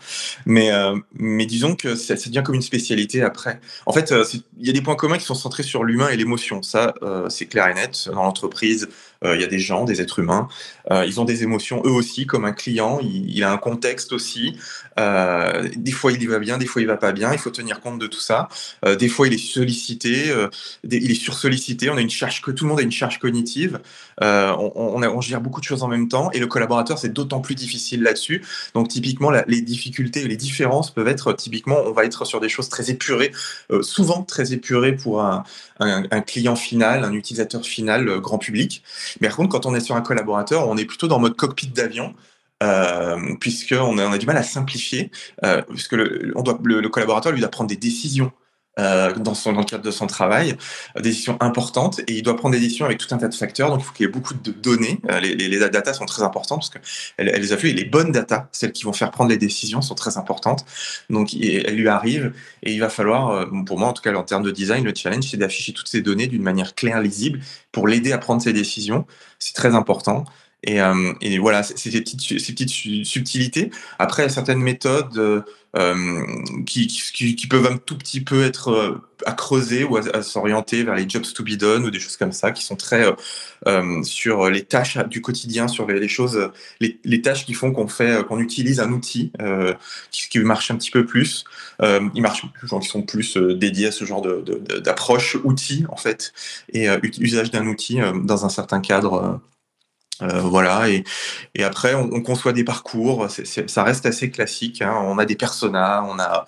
Mais, 0.47 0.73
euh, 0.73 0.97
mais 1.15 1.47
disons 1.47 1.77
que 1.77 1.95
ça, 1.95 2.17
ça, 2.17 2.29
devient 2.29 2.43
comme 2.45 2.57
une 2.57 2.63
spécialité 2.63 3.23
après. 3.23 3.61
En 3.87 3.93
fait, 3.93 4.11
euh, 4.11 4.25
il 4.59 4.67
y 4.67 4.71
a 4.71 4.73
des 4.73 4.83
points 4.83 4.97
communs 4.97 5.19
qui 5.19 5.25
sont 5.25 5.35
centrés 5.35 5.63
sur 5.63 5.85
l'humain 5.85 6.09
et 6.09 6.17
l'émotion. 6.17 6.63
Ça, 6.63 6.95
euh, 7.03 7.29
c'est 7.29 7.47
clair 7.47 7.69
et 7.69 7.75
net. 7.75 8.09
Dans 8.13 8.25
l'entreprise, 8.25 8.89
il 9.25 9.41
y 9.41 9.45
a 9.45 9.47
des 9.47 9.59
gens, 9.59 9.85
des 9.85 10.01
êtres 10.01 10.19
humains. 10.19 10.49
Euh, 10.91 11.05
ils 11.07 11.21
ont 11.21 11.25
des 11.25 11.43
émotions, 11.43 11.83
eux 11.85 11.91
aussi, 11.91 12.27
comme 12.27 12.45
un 12.45 12.53
client. 12.53 12.99
Il, 13.03 13.43
a 13.43 13.53
un 13.53 13.57
contexte 13.57 14.13
aussi. 14.13 14.57
Euh, 14.99 15.69
des 15.77 15.93
fois, 15.93 16.13
il 16.13 16.23
y 16.23 16.27
va 16.27 16.39
bien, 16.39 16.59
des 16.59 16.67
fois, 16.67 16.83
il 16.83 16.89
va 16.89 16.97
pas 16.97 17.13
bien. 17.13 17.33
Il 17.33 17.39
faut 17.39 17.51
tenir 17.51 17.81
compte 17.81 17.99
de 17.99 18.07
tout 18.07 18.21
ça. 18.21 18.49
des 18.99 19.09
fois, 19.09 19.27
il 19.27 19.35
est 19.35 19.39
sollicité, 19.39 20.33
il 20.85 21.11
est 21.11 21.15
sursollicité. 21.15 21.91
On 21.91 21.97
a 21.97 22.01
une 22.01 22.11
charge 22.11 22.43
que 22.43 22.51
tout 22.51 22.65
le 22.65 22.71
monde 22.71 22.81
a 22.81 22.83
une 22.83 22.93
charge 22.93 23.19
cognitive. 23.19 23.81
on, 24.21 24.73
on, 24.77 25.21
gère 25.21 25.41
beaucoup 25.41 25.61
de 25.61 25.65
choses 25.65 25.83
en 25.83 25.89
même 25.89 26.09
temps. 26.09 26.31
Et 26.33 26.39
le 26.39 26.47
collaborateur, 26.47 26.99
c'est 26.99 27.13
d'autant 27.13 27.41
plus 27.41 27.55
difficile 27.55 28.03
là-dessus. 28.03 28.45
Donc, 28.75 28.89
typiquement, 28.89 29.31
les 29.31 29.63
difficultés, 29.63 30.27
les 30.27 30.37
différences 30.37 30.93
peuvent 30.93 31.09
être 31.09 31.33
typiquement, 31.33 31.79
on 31.87 31.93
va 31.93 32.05
être 32.05 32.25
sur 32.25 32.41
des 32.41 32.49
choses 32.49 32.69
très 32.69 32.91
épurées, 32.91 33.33
souvent 33.81 34.23
très 34.23 34.53
épurées 34.53 34.95
pour 34.95 35.23
un, 35.23 35.45
client 36.27 36.57
final, 36.57 37.05
un 37.05 37.13
utilisateur 37.13 37.63
final, 37.63 38.21
grand 38.21 38.39
public. 38.39 38.83
Mais 39.21 39.29
par 39.29 39.37
contre, 39.37 39.51
quand 39.51 39.67
on 39.67 39.75
est 39.75 39.81
sur 39.81 39.97
un 39.97 40.01
collaborateur, 40.01 40.69
on 40.69 40.77
est 40.77 40.85
plutôt 40.85 41.09
dans 41.09 41.19
mode 41.19 41.37
cockpit 41.37 41.69
d'avion. 41.69 42.15
Euh, 42.63 43.35
puisqu'on 43.41 43.99
a, 43.99 44.07
on 44.07 44.13
a 44.13 44.17
du 44.17 44.27
mal 44.27 44.37
à 44.37 44.43
simplifier, 44.43 45.11
euh, 45.45 45.61
puisque 45.63 45.93
le, 45.93 46.33
collaborateur 46.89 47.33
lui 47.33 47.41
doit 47.41 47.51
prendre 47.51 47.69
des 47.69 47.77
décisions 47.77 48.33
euh, 48.79 49.15
dans, 49.15 49.35
son, 49.35 49.53
dans 49.53 49.61
le 49.61 49.65
cadre 49.65 49.85
de 49.85 49.91
son 49.91 50.07
travail, 50.07 50.57
des 50.97 51.03
décisions 51.03 51.37
importantes, 51.41 52.01
et 52.09 52.15
il 52.15 52.23
doit 52.23 52.37
prendre 52.37 52.55
des 52.55 52.61
décisions 52.61 52.85
avec 52.85 52.99
tout 52.99 53.15
un 53.15 53.19
tas 53.19 53.29
de 53.29 53.35
facteurs, 53.35 53.71
donc 53.71 53.81
il 53.81 53.85
faut 53.85 53.93
qu'il 53.93 54.07
y 54.07 54.09
ait 54.09 54.13
beaucoup 54.13 54.35
de 54.35 54.51
données. 54.51 55.01
Euh, 55.11 55.21
les, 55.21 55.35
les, 55.35 55.49
les, 55.49 55.59
data 55.59 55.93
sont 55.93 56.07
très 56.07 56.23
importantes, 56.23 56.61
parce 56.61 56.71
qu'elles 56.71 57.29
elles 57.29 57.67
et 57.67 57.73
les 57.73 57.85
bonnes 57.85 58.11
data, 58.11 58.49
celles 58.53 58.73
qui 58.73 58.85
vont 58.85 58.93
faire 58.93 59.11
prendre 59.11 59.31
les 59.31 59.39
décisions, 59.39 59.81
sont 59.81 59.95
très 59.95 60.19
importantes. 60.19 60.65
Donc 61.09 61.35
elles 61.35 61.77
lui 61.77 61.89
arrivent, 61.89 62.33
et 62.63 62.73
il 62.73 62.81
va 62.81 62.89
falloir, 62.89 63.31
euh, 63.31 63.47
pour 63.65 63.79
moi 63.79 63.89
en 63.89 63.93
tout 63.93 64.03
cas 64.03 64.13
en 64.15 64.25
termes 64.25 64.43
de 64.43 64.51
design, 64.51 64.85
le 64.85 64.93
challenge, 64.95 65.31
c'est 65.31 65.37
d'afficher 65.37 65.73
toutes 65.73 65.89
ces 65.89 66.03
données 66.03 66.27
d'une 66.27 66.43
manière 66.43 66.75
claire, 66.75 67.01
lisible, 67.01 67.41
pour 67.71 67.87
l'aider 67.87 68.13
à 68.13 68.19
prendre 68.19 68.43
ses 68.43 68.53
décisions. 68.53 69.07
C'est 69.39 69.55
très 69.55 69.75
important. 69.75 70.25
Et, 70.65 70.81
euh, 70.81 71.13
et 71.21 71.39
voilà, 71.39 71.63
c'est 71.63 71.77
ces 71.77 72.01
petites, 72.01 72.71
subtilités. 73.07 73.71
Après, 73.99 74.29
certaines 74.29 74.61
méthodes 74.61 75.45
euh, 75.77 76.25
qui, 76.67 76.87
qui, 76.87 77.35
qui, 77.35 77.47
peuvent 77.49 77.67
un 77.67 77.77
tout 77.79 77.99
petit 77.99 78.21
peu 78.21 78.45
être 78.45 78.69
euh, 78.69 79.03
à 79.27 79.33
creuser 79.33 79.83
ou 79.83 79.97
à, 79.97 80.23
s'orienter 80.23 80.85
vers 80.85 80.95
les 80.95 81.09
jobs 81.09 81.25
to 81.35 81.43
be 81.43 81.57
done 81.57 81.85
ou 81.85 81.91
des 81.91 81.99
choses 81.99 82.17
comme 82.17 82.31
ça, 82.31 82.53
qui 82.53 82.63
sont 82.63 82.77
très 82.77 83.13
euh, 83.67 84.03
sur 84.05 84.49
les 84.51 84.63
tâches 84.63 84.99
du 85.09 85.21
quotidien, 85.21 85.67
sur 85.67 85.89
les, 85.89 86.07
choses, 86.07 86.49
les, 86.79 87.23
tâches 87.23 87.45
qui 87.45 87.55
font 87.55 87.73
qu'on 87.73 87.89
fait, 87.89 88.25
qu'on 88.25 88.39
utilise 88.39 88.79
un 88.79 88.93
outil 88.93 89.33
qui, 90.13 90.39
marche 90.39 90.71
un 90.71 90.77
petit 90.77 90.93
peu 90.93 91.05
plus. 91.05 91.45
ils 91.81 92.23
marchent, 92.23 92.47
qui 92.61 92.89
sont 92.89 93.03
plus 93.03 93.37
dédiés 93.37 93.89
à 93.89 93.93
ce 93.93 94.05
genre 94.05 94.23
d'approche 94.23 95.35
de, 95.35 95.41
de, 95.41 95.47
outil 95.47 95.87
en 95.89 95.97
fait 95.97 96.33
et 96.73 96.87
usage 97.19 97.51
d'un 97.51 97.67
outil 97.67 97.99
dans 98.23 98.47
un 98.47 98.49
certain 98.49 98.81
cadre 98.81 99.41
euh, 100.23 100.41
voilà, 100.41 100.89
et, 100.89 101.05
après, 101.63 101.95
on, 101.95 102.11
on, 102.13 102.23
conçoit 102.23 102.53
des 102.53 102.65
parcours, 102.65 103.29
ça 103.29 103.83
reste 103.83 104.07
assez 104.07 104.31
classique. 104.31 104.83
Hein. 104.83 104.95
On 105.05 105.19
a 105.19 105.25
des 105.25 105.37
personas, 105.37 106.05
on 106.05 106.19
a, 106.19 106.45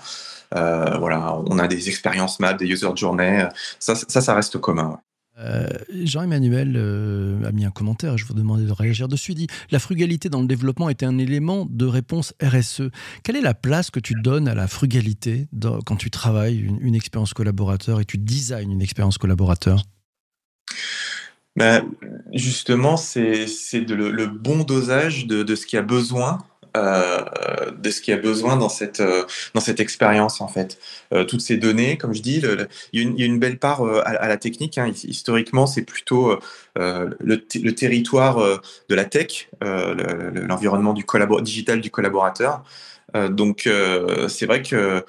euh, 0.55 0.97
voilà, 0.99 1.37
on 1.47 1.59
a 1.59 1.67
des 1.67 1.89
expériences 1.89 2.39
maps, 2.39 2.55
des 2.55 2.67
user 2.67 2.89
journées, 2.95 3.47
ça, 3.79 3.95
ça, 3.97 4.35
reste 4.35 4.59
commun. 4.59 5.01
Euh, 5.39 5.69
Jean-Emmanuel 5.93 7.43
a 7.45 7.53
mis 7.53 7.67
un 7.67 7.71
commentaire 7.71 8.17
je 8.17 8.25
vous 8.25 8.33
demandais 8.33 8.65
de 8.65 8.73
réagir 8.73 9.07
dessus. 9.07 9.33
Il 9.33 9.35
dit 9.35 9.47
La 9.71 9.79
frugalité 9.79 10.31
dans 10.31 10.41
le 10.41 10.47
développement 10.47 10.89
est 10.89 11.03
un 11.03 11.19
élément 11.19 11.67
de 11.69 11.85
réponse 11.85 12.33
RSE. 12.43 12.85
Quelle 13.23 13.37
est 13.37 13.43
la 13.43 13.53
place 13.53 13.91
que 13.91 14.01
tu 14.01 14.15
donnes 14.15 14.49
à 14.49 14.55
la 14.55 14.67
frugalité 14.67 15.49
quand 15.85 15.97
tu 15.97 16.11
travailles 16.11 16.61
une, 16.61 16.95
expérience 16.95 17.35
collaborateur 17.35 18.01
et 18.01 18.05
tu 18.05 18.17
designs 18.17 18.71
une 18.71 18.81
expérience 18.81 19.19
collaborateur? 19.19 19.83
Ben, 21.57 21.85
Justement, 22.33 22.97
c'est 22.97 23.47
le, 23.73 24.11
le, 24.11 24.27
bon 24.27 24.65
dosage 24.65 25.27
de, 25.27 25.43
de 25.43 25.55
ce 25.55 25.67
qui 25.67 25.77
a 25.77 25.83
besoin 25.83 26.39
euh, 26.77 27.25
de 27.79 27.91
ce 27.91 28.01
qu'il 28.01 28.13
y 28.15 28.17
a 28.17 28.21
besoin 28.21 28.57
dans 28.57 28.69
cette, 28.69 29.01
euh, 29.01 29.25
dans 29.55 29.61
cette 29.61 29.81
expérience, 29.81 30.41
en 30.41 30.49
fait. 30.49 30.79
Euh, 31.13 31.25
toutes 31.25 31.41
ces 31.41 31.57
données, 31.57 31.97
comme 31.97 32.15
je 32.15 32.21
dis, 32.21 32.43
il, 32.93 33.19
y 33.19 33.23
a 33.23 33.27
une, 33.27 33.39
belle 33.39 33.59
part 33.59 33.83
à, 34.05 34.29
la 34.29 34.37
technique. 34.37 34.77
Hein. 34.79 34.91
Historiquement, 35.05 35.67
c'est 35.67 35.83
plutôt 35.83 36.39
le, 36.77 37.37
territoire 37.75 38.61
de 38.89 38.95
la 38.95 39.05
tech, 39.05 39.49
l'environnement 39.61 40.93
du 40.93 41.05
digital 41.43 41.81
du 41.81 41.91
collaborateur. 41.91 42.63
Donc 43.15 43.69
c'est 44.29 44.47
vrai 44.47 44.63
que 44.63 45.05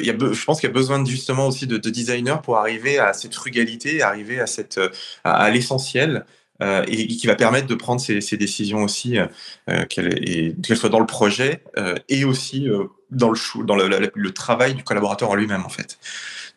y 0.00 0.10
a 0.10 0.14
je 0.18 0.44
pense 0.44 0.60
qu'il 0.60 0.68
y 0.68 0.72
a 0.72 0.74
besoin 0.74 1.04
justement 1.04 1.48
aussi 1.48 1.66
de, 1.66 1.76
designers 1.76 2.36
pour 2.42 2.58
arriver 2.58 2.98
à 2.98 3.12
cette 3.12 3.34
frugalité, 3.34 4.02
arriver 4.02 4.40
à 4.40 4.46
cette 4.46 4.80
à 5.24 5.50
l'essentiel 5.50 6.24
euh, 6.62 6.84
et, 6.86 7.08
qui 7.08 7.26
va 7.26 7.34
permettre 7.34 7.66
de 7.66 7.74
prendre 7.74 8.00
ces, 8.00 8.36
décisions 8.36 8.84
aussi, 8.84 9.18
euh, 9.18 9.26
euh, 9.68 9.84
qu'elles 9.86 10.76
soient 10.76 10.88
dans 10.88 11.00
le 11.00 11.06
projet 11.06 11.64
et 12.08 12.24
aussi 12.24 12.68
dans, 13.10 13.30
le, 13.30 13.64
dans 13.64 13.74
le, 13.74 14.32
travail 14.32 14.74
du 14.74 14.84
collaborateur 14.84 15.30
en 15.30 15.34
lui-même, 15.34 15.64
en 15.64 15.68
fait 15.68 15.98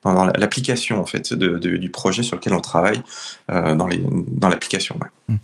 dans 0.03 0.25
l'application 0.25 1.01
en 1.01 1.05
fait 1.05 1.33
du 1.33 1.89
projet 1.89 2.23
sur 2.23 2.37
lequel 2.37 2.53
on 2.53 2.61
travaille 2.61 3.01
dans 3.49 4.49
l'application. 4.49 4.97
Mmh. 5.27 5.35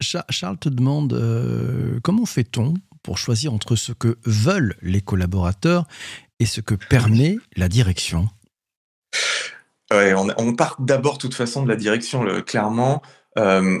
Charles 0.00 0.58
te 0.58 0.68
demande 0.68 2.00
comment 2.02 2.24
fait-on 2.24 2.74
pour 3.02 3.18
choisir 3.18 3.52
entre 3.52 3.76
ce 3.76 3.92
que 3.92 4.18
veulent 4.24 4.76
les 4.82 5.00
collaborateurs 5.00 5.86
et 6.38 6.46
ce 6.46 6.60
que 6.60 6.74
permet 6.74 7.36
la 7.56 7.68
direction 7.68 8.28
on, 9.92 10.54
part 10.54 10.76
d'abord, 10.78 11.14
de 11.14 11.18
toute 11.18 11.34
façon, 11.34 11.62
de 11.62 11.68
la 11.68 11.76
direction, 11.76 12.24
clairement. 12.46 13.02
Euh, 13.38 13.80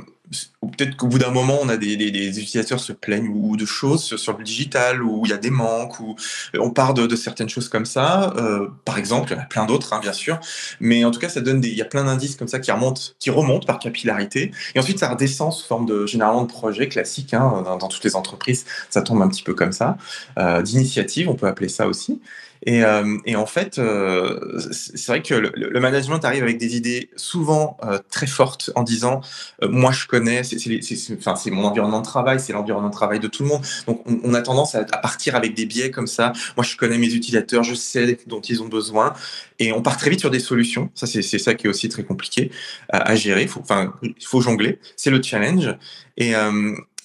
peut-être 0.60 0.96
qu'au 0.96 1.06
bout 1.06 1.18
d'un 1.18 1.30
moment, 1.30 1.58
on 1.60 1.68
a 1.68 1.76
des, 1.76 1.94
utilisateurs 1.94 2.80
se 2.80 2.92
plaignent 2.92 3.28
ou 3.28 3.56
de 3.56 3.66
choses 3.66 4.16
sur, 4.16 4.36
le 4.36 4.44
digital 4.44 5.02
où 5.02 5.24
il 5.24 5.30
y 5.30 5.32
a 5.32 5.38
des 5.38 5.50
manques 5.50 6.00
ou 6.00 6.16
on 6.58 6.70
part 6.70 6.94
de, 6.94 7.14
certaines 7.16 7.48
choses 7.48 7.68
comme 7.68 7.84
ça. 7.84 8.32
Euh, 8.36 8.68
par 8.84 8.98
exemple, 8.98 9.30
il 9.30 9.36
y 9.36 9.38
en 9.38 9.42
a 9.42 9.46
plein 9.46 9.66
d'autres, 9.66 9.92
hein, 9.92 10.00
bien 10.00 10.12
sûr, 10.12 10.38
mais 10.80 11.04
en 11.04 11.10
tout 11.10 11.20
cas, 11.20 11.28
ça 11.28 11.40
donne 11.40 11.60
des, 11.60 11.68
il 11.68 11.76
y 11.76 11.82
a 11.82 11.86
plein 11.86 12.04
d'indices 12.04 12.36
comme 12.36 12.48
ça 12.48 12.58
qui 12.58 12.70
remontent, 12.70 13.02
qui 13.18 13.30
remontent 13.30 13.66
par 13.66 13.78
capillarité, 13.78 14.52
et 14.74 14.78
ensuite 14.78 14.98
ça 14.98 15.10
redescend 15.10 15.52
sous 15.52 15.66
forme 15.66 15.86
de 15.86 16.06
généralement 16.06 16.42
de 16.42 16.48
projets 16.48 16.88
classiques 16.88 17.34
hein, 17.34 17.62
dans, 17.64 17.88
toutes 17.88 18.04
les 18.04 18.16
entreprises. 18.16 18.64
Ça 18.90 19.02
tombe 19.02 19.22
un 19.22 19.28
petit 19.28 19.42
peu 19.42 19.54
comme 19.54 19.72
ça, 19.72 19.96
euh, 20.38 20.62
d'initiative, 20.62 21.28
on 21.28 21.34
peut 21.34 21.46
appeler 21.46 21.68
ça 21.68 21.86
aussi. 21.86 22.20
Et, 22.64 22.84
euh, 22.84 23.18
et, 23.26 23.34
en 23.34 23.46
fait, 23.46 23.78
euh, 23.78 24.58
c'est 24.70 25.06
vrai 25.08 25.22
que 25.22 25.34
le, 25.34 25.52
le, 25.54 25.80
management 25.80 26.24
arrive 26.24 26.44
avec 26.44 26.58
des 26.58 26.76
idées 26.76 27.10
souvent 27.16 27.76
euh, 27.84 27.98
très 28.10 28.28
fortes 28.28 28.70
en 28.76 28.84
disant 28.84 29.20
moi 29.62 29.90
je 29.90 30.06
connais, 30.06 30.42
c'est 30.44 31.50
mon 31.50 31.64
environnement 31.64 32.00
de 32.00 32.04
travail, 32.04 32.38
c'est 32.38 32.52
l'environnement 32.52 32.88
de 32.88 32.94
travail 32.94 33.18
de 33.18 33.26
tout 33.26 33.42
le 33.42 33.48
monde. 33.48 33.62
Donc 33.86 34.04
on, 34.06 34.34
a 34.34 34.42
tendance 34.42 34.76
à, 34.76 34.84
partir 34.84 35.34
avec 35.34 35.54
des 35.54 35.66
biais 35.66 35.90
comme 35.90 36.06
ça. 36.06 36.32
Moi 36.56 36.64
je 36.64 36.76
connais 36.76 36.98
mes 36.98 37.12
utilisateurs, 37.12 37.64
je 37.64 37.74
sais 37.74 38.18
dont 38.26 38.40
ils 38.40 38.62
ont 38.62 38.68
besoin, 38.68 39.12
et 39.58 39.72
on 39.72 39.82
part 39.82 39.96
très 39.96 40.10
vite 40.10 40.20
sur 40.20 40.30
des 40.30 40.40
solutions. 40.40 40.90
Ça 40.94 41.06
c'est 41.06 41.22
ça 41.22 41.54
qui 41.54 41.66
est 41.66 41.70
aussi 41.70 41.88
très 41.88 42.04
compliqué 42.04 42.52
à, 42.90 42.98
à 43.10 43.14
gérer. 43.16 43.48
Enfin, 43.58 43.92
il 44.02 44.14
faut 44.24 44.40
jongler, 44.40 44.78
c'est 44.96 45.10
le 45.10 45.20
challenge. 45.20 45.68
Et, 46.16 46.34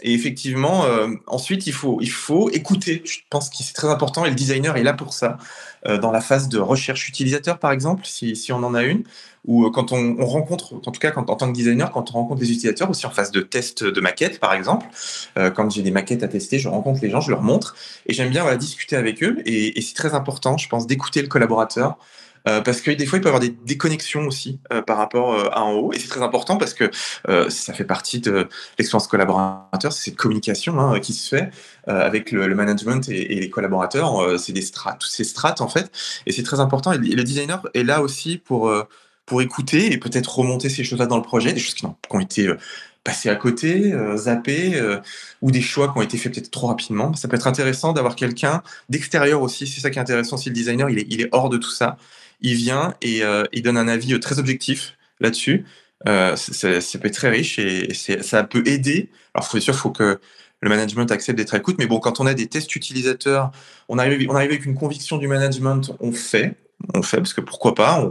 et 0.01 0.13
effectivement, 0.13 0.86
euh, 0.86 1.10
ensuite, 1.25 1.66
il 1.66 1.74
faut, 1.74 2.00
il 2.01 2.12
faut 2.12 2.50
écouter. 2.51 3.01
Je 3.04 3.20
pense 3.30 3.50
que 3.50 3.56
c'est 3.60 3.74
très 3.74 3.89
important 3.89 4.25
et 4.25 4.30
le 4.30 4.36
designer 4.36 4.77
est 4.77 4.84
là 4.84 4.94
pour 4.94 5.13
ça. 5.13 5.38
Euh, 5.86 5.98
dans 5.98 6.12
la 6.12 6.22
phase 6.22 6.50
de 6.50 6.60
recherche 6.60 7.08
utilisateur, 7.10 7.60
par 7.60 7.72
exemple, 7.72 8.06
si, 8.06 8.36
si 8.36 8.51
on 8.51 8.58
en 8.58 8.75
a 8.75 8.84
une, 8.84 9.04
ou 9.46 9.66
euh, 9.66 9.72
quand 9.72 9.92
on, 9.92 10.18
on, 10.20 10.25
rencontre, 10.25 10.75
en 10.75 10.92
tout 10.92 11.00
cas 11.00 11.12
quand, 11.12 11.30
en 11.30 11.36
tant 11.36 11.48
que 11.48 11.56
designer, 11.56 11.92
quand 11.92 12.12
on 12.12 12.13
rencontre 12.13 12.39
des 12.39 12.51
utilisateurs, 12.51 12.89
aussi 12.89 13.08
en 13.08 13.10
phase 13.10 13.32
de 13.32 13.42
test 13.42 13.84
de 13.84 14.01
maquette, 14.01 14.39
par 14.39 14.54
exemple, 14.54 14.86
quand 15.36 15.70
j'ai 15.70 15.82
des 15.82 15.92
maquettes 15.92 16.24
à 16.24 16.27
tester, 16.27 16.60
je 16.60 16.68
rencontre 16.68 17.00
les 17.01 17.10
gens, 17.10 17.22
je 17.22 17.32
leur 17.32 17.42
montre, 17.42 17.75
et 18.06 18.13
j'aime 18.13 18.30
bien 18.30 18.56
discuter 18.56 18.96
avec 18.96 19.24
eux. 19.24 19.38
Et 19.46 19.80
c'est 19.82 19.96
très 19.96 20.13
important, 20.13 20.58
je 20.58 20.68
pense, 20.68 20.88
d'écouter 20.88 21.22
le 21.22 21.27
collaborateur, 21.27 21.98
euh, 22.48 22.62
parce 22.62 22.82
que 22.82 22.92
des 22.92 23.06
fois, 23.06 23.18
il 23.18 23.22
peut 23.22 23.27
y 23.27 23.30
avoir 23.30 23.42
des 23.42 23.56
déconnexions 23.66 24.25
aussi 24.25 24.60
euh, 24.72 24.82
par 24.82 24.98
rapport 24.98 25.34
euh, 25.34 25.50
à 25.51 25.63
en 25.63 25.74
haut. 25.74 25.94
Et 25.94 26.00
c'est 26.00 26.08
très 26.08 26.22
important 26.22 26.58
parce 26.58 26.74
que 26.74 26.89
ça 27.50 27.74
fait 27.74 27.84
partie 27.84 28.20
de 28.20 28.48
l'expérience 28.77 29.08
collaborateur, 29.08 29.92
c'est 29.92 30.10
cette 30.10 30.16
communication 30.16 30.80
hein, 30.80 31.00
qui 31.00 31.13
se 31.13 31.36
fait 31.36 31.50
avec 31.88 32.32
le, 32.32 32.54
management 32.56 33.08
et, 33.10 33.36
les 33.36 33.50
collaborateurs. 33.50 34.39
c'est 34.39 34.54
des 34.54 34.62
strates, 34.62 35.00
toutes 35.00 35.12
ces 35.12 35.24
strates 35.24 35.62
en 35.62 35.68
fait. 35.68 35.92
Et 36.25 36.32
c'est 36.32 36.44
très 36.44 36.60
important. 36.60 36.92
Et 36.92 36.98
le 36.98 37.24
designer 37.24 37.62
est 37.74 37.84
là 37.84 38.01
aussi 38.01 38.38
pour, 38.38 38.72
pour 39.25 39.42
écouter 39.42 39.92
et 39.92 39.98
peut-être 39.98 40.39
remonter 40.39 40.70
ces 40.70 40.84
choses-là 40.84 41.06
dans 41.06 41.18
le 41.18 41.24
projet, 41.24 41.54
des 41.54 41.60
choses 41.60 41.75
qui 41.75 41.86
ont, 41.86 41.96
qui 42.10 42.16
ont 42.16 42.20
été 42.20 42.54
passées 43.04 43.30
à 43.30 43.36
côté, 43.36 43.94
zappées, 44.16 44.82
ou 45.42 45.51
des 45.51 45.62
choix 45.62 45.92
qui 45.92 45.98
ont 45.98 46.01
été 46.01 46.18
faits 46.18 46.34
peut-être 46.34 46.51
trop 46.51 46.68
rapidement. 46.68 47.13
Ça 47.13 47.27
peut 47.27 47.36
être 47.36 47.48
intéressant 47.48 47.94
d'avoir 47.94 48.16
quelqu'un 48.16 48.63
d'extérieur 48.89 49.42
aussi. 49.42 49.68
C'est 49.68 49.82
ça 49.82 49.89
qui 49.89 50.00
est 50.00 50.01
intéressant 50.01 50.38
si 50.38 50.50
le 50.50 50.56
designer 50.56 50.89
il 50.89 51.00
est, 51.00 51.08
il 51.10 51.22
est 51.22 51.30
hors 51.32 51.50
de 51.50 51.58
tout 51.58 51.72
ça 51.72 51.98
il 52.41 52.56
vient 52.56 52.94
et 53.01 53.24
euh, 53.24 53.44
il 53.53 53.62
donne 53.62 53.77
un 53.77 53.88
avis 53.88 54.13
euh, 54.13 54.20
très 54.20 54.39
objectif 54.39 54.98
là-dessus. 55.20 55.65
Euh, 56.08 56.36
ça 56.36 57.00
peut 57.00 57.08
être 57.08 57.13
très 57.13 57.29
riche 57.29 57.58
et, 57.60 57.94
ça 57.94 58.44
peut 58.44 58.63
aider. 58.65 59.10
Alors, 59.34 59.48
faut 59.48 59.60
sûr, 59.60 59.74
il 59.74 59.77
faut 59.77 59.91
que 59.91 60.20
le 60.62 60.70
management 60.70 61.12
accepte 61.12 61.38
d'être 61.38 61.56
à. 61.56 61.60
Mais 61.79 61.88
bon, 61.88 62.00
quand 62.00 62.20
on 62.20 62.25
a 62.25 62.34
des 62.34 62.48
tests 62.48 62.75
utilisateurs, 62.75 63.51
on 63.89 63.98
arrive, 63.98 64.29
on 64.29 64.36
arrive 64.36 64.51
avec 64.51 64.65
une 64.65 64.75
conviction 64.75 65.17
du 65.17 65.27
management, 65.27 65.96
on 66.00 66.12
fait. 66.12 66.56
On 66.94 67.01
fait 67.01 67.17
parce 67.17 67.34
que 67.34 67.41
pourquoi 67.41 67.74
pas 67.74 68.08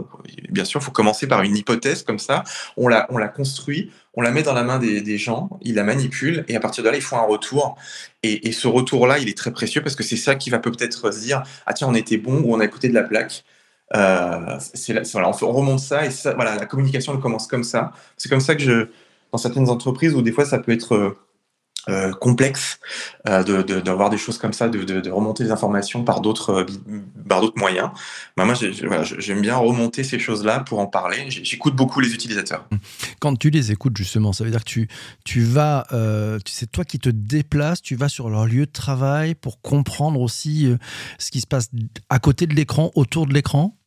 Bien 0.49 0.65
sûr, 0.65 0.81
il 0.81 0.83
faut 0.83 0.91
commencer 0.91 1.25
par 1.25 1.41
une 1.43 1.55
hypothèse 1.55 2.03
comme 2.03 2.19
ça. 2.19 2.43
On 2.75 2.89
la, 2.89 3.07
on 3.09 3.17
la 3.17 3.29
construit, 3.29 3.91
on 4.13 4.21
la 4.21 4.31
met 4.31 4.43
dans 4.43 4.51
la 4.51 4.63
main 4.63 4.77
des, 4.77 5.17
gens, 5.17 5.49
ils 5.61 5.75
la 5.75 5.83
manipulent 5.83 6.43
et 6.49 6.55
à 6.57 6.59
partir 6.59 6.83
de 6.83 6.89
là, 6.89 6.97
ils 6.97 7.01
font 7.01 7.17
un 7.17 7.25
retour. 7.25 7.77
Et, 8.23 8.49
et 8.49 8.51
ce 8.51 8.67
retour-là, 8.67 9.19
il 9.19 9.29
est 9.29 9.37
très 9.37 9.51
précieux 9.51 9.81
parce 9.81 9.95
que 9.95 10.03
c'est 10.03 10.17
ça 10.17 10.35
qui 10.35 10.49
va 10.49 10.59
peut-être 10.59 11.13
se 11.13 11.19
dire 11.21 11.43
ah 11.65 11.73
tiens, 11.73 11.87
on 11.87 11.95
était 11.95 12.17
bon 12.17 12.41
ou 12.41 12.53
on 12.53 12.59
a 12.59 12.65
écouté 12.65 12.89
de 12.89 12.93
la 12.93 13.03
plaque. 13.03 13.45
Euh, 13.95 14.57
voilà, 15.13 15.31
on, 15.41 15.51
remonte 15.51 15.79
ça 15.79 16.05
et 16.05 16.11
ça, 16.11 16.33
voilà, 16.33 16.55
la 16.55 16.65
communication 16.65 17.13
elle 17.13 17.19
commence 17.19 17.47
comme 17.47 17.63
ça. 17.63 17.93
C'est 18.17 18.29
comme 18.29 18.41
ça 18.41 18.55
que 18.55 18.61
je, 18.61 18.87
dans 19.31 19.37
certaines 19.37 19.69
entreprises 19.69 20.13
où 20.13 20.21
des 20.21 20.31
fois 20.31 20.45
ça 20.45 20.59
peut 20.59 20.71
être 20.71 21.15
euh, 21.89 22.11
complexe 22.13 22.79
euh, 23.27 23.43
d'avoir 23.81 24.09
de, 24.09 24.15
des 24.15 24.21
choses 24.21 24.37
comme 24.37 24.53
ça, 24.53 24.69
de, 24.69 24.83
de 24.83 25.09
remonter 25.09 25.43
les 25.43 25.51
informations 25.51 26.03
par 26.03 26.21
d'autres 26.21 26.49
euh, 26.51 26.65
par 27.27 27.41
d'autres 27.41 27.57
moyens. 27.59 27.89
Bah, 28.35 28.45
moi, 28.45 28.55
j'aime 28.55 29.41
bien 29.41 29.57
remonter 29.57 30.03
ces 30.03 30.19
choses-là 30.19 30.61
pour 30.61 30.79
en 30.79 30.87
parler. 30.87 31.25
J'écoute 31.29 31.75
beaucoup 31.75 31.99
les 31.99 32.13
utilisateurs. 32.13 32.67
Quand 33.19 33.35
tu 33.35 33.49
les 33.49 33.71
écoutes 33.71 33.97
justement, 33.97 34.33
ça 34.33 34.43
veut 34.43 34.51
dire 34.51 34.63
que 34.63 34.69
tu 34.69 34.87
tu 35.25 35.41
vas, 35.41 35.87
c'est 36.45 36.71
toi 36.71 36.83
qui 36.83 36.99
te 36.99 37.09
déplaces, 37.09 37.81
tu 37.81 37.95
vas 37.95 38.09
sur 38.09 38.29
leur 38.29 38.45
lieu 38.45 38.65
de 38.65 38.71
travail 38.71 39.35
pour 39.35 39.61
comprendre 39.61 40.21
aussi 40.21 40.69
ce 41.17 41.31
qui 41.31 41.41
se 41.41 41.47
passe 41.47 41.69
à 42.09 42.19
côté 42.19 42.47
de 42.47 42.53
l'écran, 42.53 42.91
autour 42.95 43.27
de 43.27 43.33
l'écran? 43.33 43.77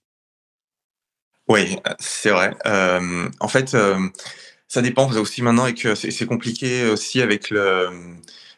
Oui, 1.50 1.76
c'est 1.98 2.30
vrai. 2.30 2.54
Euh, 2.66 3.28
en 3.40 3.48
fait, 3.48 3.74
euh, 3.74 3.98
ça 4.70 4.82
dépend 4.82 5.10
aussi 5.16 5.42
maintenant 5.42 5.66
et 5.66 5.74
que 5.74 5.96
c'est 5.96 6.26
compliqué 6.26 6.88
aussi 6.88 7.20
avec 7.20 7.50
le, 7.50 7.88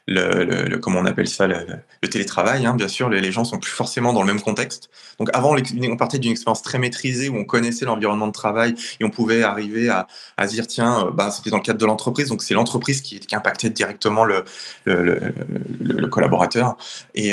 le, 0.07 0.77
comment 0.77 1.01
on 1.01 1.07
appelle 1.07 1.27
ça, 1.27 1.47
le, 1.47 1.65
télétravail. 2.09 2.67
Hein, 2.67 2.75
bien 2.75 2.87
sûr, 2.87 3.09
les, 3.09 3.33
gens 3.33 3.45
sont 3.45 3.59
plus 3.59 3.71
forcément 3.71 4.13
dans 4.13 4.21
le 4.21 4.27
même 4.27 4.43
contexte. 4.43 4.91
Donc 5.19 5.31
avant, 5.33 5.57
on 5.57 5.97
partait 5.97 6.19
d'une 6.19 6.33
expérience 6.33 6.61
très 6.61 6.79
maîtrisée 6.79 7.31
où 7.31 7.37
on 7.37 7.45
connaissait 7.45 7.87
l'environnement 7.87 8.27
de 8.27 8.33
travail 8.33 8.75
et 9.01 9.05
on 9.05 9.11
pouvait 9.11 9.43
arriver 9.43 9.89
à, 9.89 10.07
à 10.37 10.47
dire 10.47 10.67
tiens, 10.67 11.07
euh, 11.07 11.11
bah, 11.11 11.31
c'était 11.31 11.49
dans 11.49 11.57
le 11.57 11.63
cadre 11.63 11.79
de 11.79 11.87
l'entreprise, 11.87 12.29
donc 12.29 12.43
c'est 12.43 12.53
l'entreprise 12.53 13.01
qui, 13.01 13.19
impactait 13.33 13.71
directement 13.71 14.27
le, 14.27 14.45
le, 14.85 16.07
collaborateur. 16.09 16.77
Et, 17.15 17.33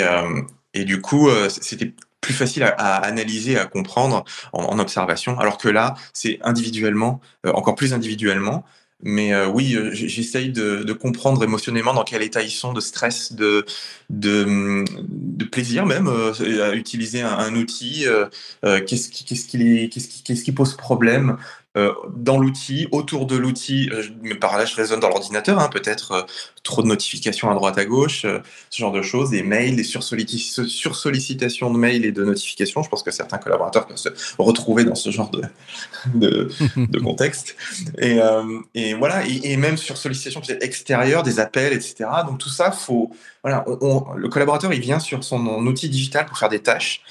et 0.73 0.85
du 0.85 1.01
coup, 1.01 1.27
c'était 1.49 1.93
plus 2.29 2.35
facile 2.35 2.61
à, 2.61 2.97
analyser, 2.97 3.57
à 3.57 3.65
comprendre 3.65 4.23
en, 4.53 4.77
observation, 4.77 5.39
alors 5.39 5.57
que 5.57 5.67
là, 5.67 5.95
c'est 6.13 6.37
individuellement, 6.43 7.21
euh, 7.47 7.51
encore 7.53 7.73
plus 7.73 7.91
individuellement. 7.91 8.63
Mais 9.01 9.33
euh, 9.33 9.47
oui, 9.47 9.73
euh, 9.73 9.89
j'essaye 9.93 10.51
de, 10.51 10.93
comprendre 10.93 11.43
émotionnellement 11.43 11.95
dans 11.95 12.03
quel 12.03 12.21
état 12.21 12.43
ils 12.43 12.51
sont, 12.51 12.71
de 12.71 12.81
stress, 12.81 13.33
de, 13.33 13.65
de, 14.11 14.85
de 15.09 15.45
plaisir 15.45 15.87
même, 15.87 16.07
à 16.07 16.75
utiliser 16.75 17.21
un, 17.21 17.55
outil. 17.55 18.05
qu'est-ce 18.61 19.09
qui, 19.09 19.25
qu'est-ce 19.25 20.21
qu'est-ce 20.23 20.43
qui 20.43 20.51
pose 20.51 20.77
problème 20.77 21.37
euh, 21.77 21.93
dans 22.15 22.39
l'outil, 22.39 22.87
autour 22.91 23.27
de 23.27 23.35
l'outil, 23.35 23.91
euh, 23.93 24.01
mais 24.23 24.33
par 24.33 24.57
là 24.57 24.65
je 24.65 24.75
raisonne 24.75 24.99
dans 24.99 25.09
l'ordinateur, 25.09 25.59
hein, 25.59 25.69
peut-être 25.71 26.11
euh, 26.13 26.21
trop 26.63 26.81
de 26.81 26.87
notifications 26.87 27.51
à 27.51 27.53
droite 27.53 27.77
à 27.77 27.85
gauche, 27.85 28.25
ce 28.71 28.77
genre 28.79 28.91
de 28.91 29.03
choses, 29.03 29.29
des 29.29 29.43
mails, 29.43 29.75
des 29.75 29.83
sursollicitations 29.83 31.71
de 31.71 31.77
mails 31.77 32.05
et 32.05 32.11
de 32.11 32.25
notifications. 32.25 32.81
Je 32.81 32.89
pense 32.89 33.03
que 33.03 33.11
certains 33.11 33.37
collaborateurs 33.37 33.85
peuvent 33.85 33.97
se 33.97 34.09
retrouver 34.39 34.83
dans 34.83 34.95
ce 34.95 35.11
genre 35.11 35.29
de, 35.29 35.43
de, 36.15 36.99
contexte. 37.03 37.55
Et, 37.99 38.17
et 38.73 38.95
voilà, 38.95 39.27
et, 39.27 39.51
et, 39.51 39.57
même 39.57 39.77
sur 39.77 39.95
sollicitation 39.97 40.41
extérieure, 40.61 41.21
des 41.21 41.39
appels, 41.39 41.73
etc. 41.73 42.09
Donc 42.27 42.39
tout 42.39 42.49
ça, 42.49 42.71
faut, 42.71 43.11
voilà, 43.43 43.63
le 44.17 44.27
collaborateur 44.27 44.73
il 44.73 44.81
vient 44.81 44.99
sur 44.99 45.23
son 45.23 45.45
outil 45.65 45.89
digital 45.89 46.25
pour 46.25 46.37
faire 46.37 46.49
des 46.49 46.59
tâches 46.59 47.01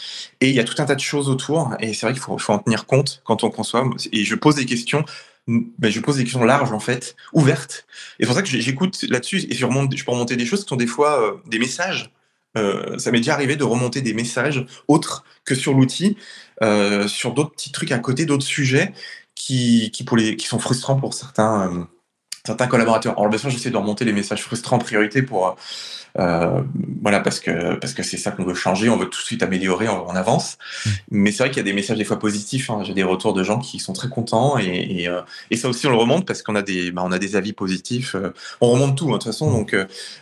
et 0.40 0.48
il 0.48 0.54
y 0.54 0.60
a 0.60 0.64
tout 0.64 0.74
un 0.78 0.84
tas 0.84 0.94
de 0.94 1.00
choses 1.00 1.28
autour 1.28 1.74
et 1.80 1.94
c'est 1.94 2.06
vrai 2.06 2.12
qu'il 2.12 2.22
faut, 2.22 2.52
en 2.52 2.58
tenir 2.58 2.86
compte 2.86 3.22
quand 3.24 3.44
on 3.44 3.50
conçoit. 3.50 3.88
Et 4.12 4.24
je 4.24 4.34
pose 4.34 4.54
des 4.56 4.66
questions, 4.66 5.04
ben, 5.46 5.90
je 5.90 6.00
pose 6.00 6.16
des 6.16 6.24
questions 6.24 6.44
larges 6.44 6.72
en 6.72 6.80
fait, 6.80 7.16
ouvertes. 7.32 7.86
Et 8.18 8.24
c'est 8.24 8.26
pour 8.26 8.36
ça 8.36 8.42
que 8.42 8.48
j'écoute 8.48 9.02
là-dessus 9.08 9.46
et 9.48 9.54
je, 9.54 9.64
remonte, 9.64 9.90
peux 9.90 10.10
remonter 10.10 10.36
des 10.36 10.44
choses 10.44 10.64
qui 10.64 10.68
sont 10.68 10.76
des 10.76 10.86
fois 10.86 11.22
euh, 11.22 11.36
des 11.46 11.58
messages. 11.58 12.10
Euh, 12.56 12.98
ça 12.98 13.10
m'est 13.10 13.18
déjà 13.18 13.34
arrivé 13.34 13.56
de 13.56 13.64
remonter 13.64 14.02
des 14.02 14.14
messages 14.14 14.66
autres 14.86 15.24
que 15.44 15.54
sur 15.54 15.74
l'outil, 15.74 16.16
euh, 16.62 17.08
sur 17.08 17.32
d'autres 17.32 17.52
petits 17.52 17.72
trucs 17.72 17.92
à 17.92 17.98
côté, 17.98 18.26
d'autres 18.26 18.46
sujets 18.46 18.92
qui, 19.34 19.90
qui 19.92 20.46
sont 20.46 20.58
frustrants 20.58 20.96
pour 20.96 21.14
certains, 21.14 21.88
certains 22.46 22.66
collaborateurs. 22.66 23.14
Alors, 23.18 23.28
bien 23.28 23.38
sûr, 23.38 23.50
j'essaie 23.50 23.70
de 23.70 23.76
remonter 23.76 24.04
les 24.04 24.12
messages 24.12 24.42
frustrants 24.42 24.76
en 24.76 24.80
priorité 24.80 25.22
pour 25.22 25.56
euh, 26.18 26.62
voilà, 27.02 27.20
parce 27.20 27.38
que 27.38 27.76
parce 27.76 27.94
que 27.94 28.02
c'est 28.02 28.16
ça 28.16 28.30
qu'on 28.30 28.44
veut 28.44 28.54
changer, 28.54 28.88
on 28.88 28.96
veut 28.96 29.06
tout 29.06 29.20
de 29.20 29.24
suite 29.24 29.42
améliorer, 29.42 29.88
on, 29.88 30.10
avance. 30.10 30.58
Mm. 30.84 30.90
Mais 31.10 31.32
c'est 31.32 31.44
vrai 31.44 31.50
qu'il 31.50 31.58
y 31.58 31.60
a 31.60 31.64
des 31.64 31.72
messages 31.72 31.98
des 31.98 32.04
fois 32.04 32.18
positifs. 32.18 32.70
Hein. 32.70 32.82
J'ai 32.84 32.94
des 32.94 33.02
retours 33.02 33.34
de 33.34 33.42
gens 33.42 33.58
qui 33.58 33.78
sont 33.78 33.92
très 33.92 34.08
contents 34.08 34.58
et, 34.58 34.64
et, 34.64 35.08
euh, 35.08 35.20
et 35.50 35.56
ça 35.56 35.68
aussi 35.68 35.86
on 35.86 35.90
le 35.90 35.96
remonte 35.96 36.26
parce 36.26 36.42
qu'on 36.42 36.56
a 36.56 36.62
des 36.62 36.90
bah, 36.90 37.02
on 37.04 37.12
a 37.12 37.18
des 37.18 37.36
avis 37.36 37.52
positifs. 37.52 38.14
Euh, 38.14 38.32
on 38.60 38.72
remonte 38.72 38.96
tout 38.96 39.08
hein, 39.08 39.12
de 39.12 39.12
toute 39.18 39.24
façon, 39.24 39.50
donc 39.52 39.76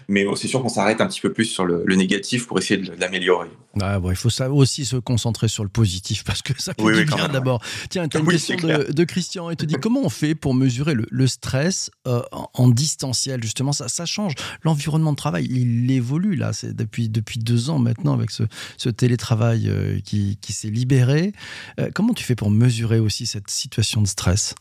mais 0.09 0.27
c'est 0.37 0.49
sûr 0.49 0.63
qu'on 0.63 0.69
s'arrête 0.69 1.01
un 1.01 1.07
petit 1.07 1.21
peu 1.21 1.33
plus 1.33 1.47
sur 1.47 1.65
le, 1.65 1.85
négatif 1.97 2.47
pour 2.47 2.59
essayer 2.59 2.79
de, 2.79 2.93
l'améliorer. 3.01 3.49
Ah, 3.81 3.99
bon, 3.99 4.11
il 4.11 4.17
faut 4.17 4.29
ça 4.29 4.51
aussi 4.51 4.85
se 4.85 4.97
concentrer 4.97 5.49
sur 5.49 5.63
le 5.63 5.71
positif 5.71 6.25
parce 6.25 6.43
que 6.43 6.53
ça 6.61 6.73
fait 6.79 6.93
du 6.93 7.05
bien 7.05 7.29
d'abord. 7.29 7.63
Tiens, 7.89 8.07
tu 8.09 8.19
as 8.19 8.21
une 8.21 8.27
question 8.27 8.57
de, 8.57 8.93
de, 8.93 9.05
Christian 9.05 9.49
et 9.51 9.57
te 9.57 9.65
dit 9.65 9.77
comment 9.81 10.01
on 10.03 10.11
fait 10.11 10.35
pour 10.35 10.55
mesurer 10.55 10.95
le, 10.95 11.07
le 11.11 11.27
stress 11.27 11.91
en, 12.07 12.51
en, 12.55 12.69
distanciel 12.69 13.43
justement 13.43 13.73
ça, 13.73 14.07
change 14.07 14.35
l'environnement 14.63 15.13
de 15.13 15.17
travail. 15.17 15.47
Il 15.51 15.91
évolue 15.91 16.37
là. 16.37 16.53
C'est 16.53 16.75
depuis, 16.75 17.09
deux 17.09 17.71
ans 17.71 17.79
maintenant 17.79 18.15
avec 18.15 18.31
ce, 18.31 18.89
télétravail 18.89 19.69
euh, 19.69 20.01
qui, 20.01 20.39
s'est 20.49 20.69
libéré. 20.69 21.33
Euh, 21.81 21.91
comment 21.95 22.15
tu 22.15 22.25
fais 22.25 22.37
pour 22.37 22.51
mesurer 22.51 22.99
aussi 22.99 23.27
cette 23.27 23.51
situation 23.51 24.03
de 24.03 24.07
stress? 24.07 24.55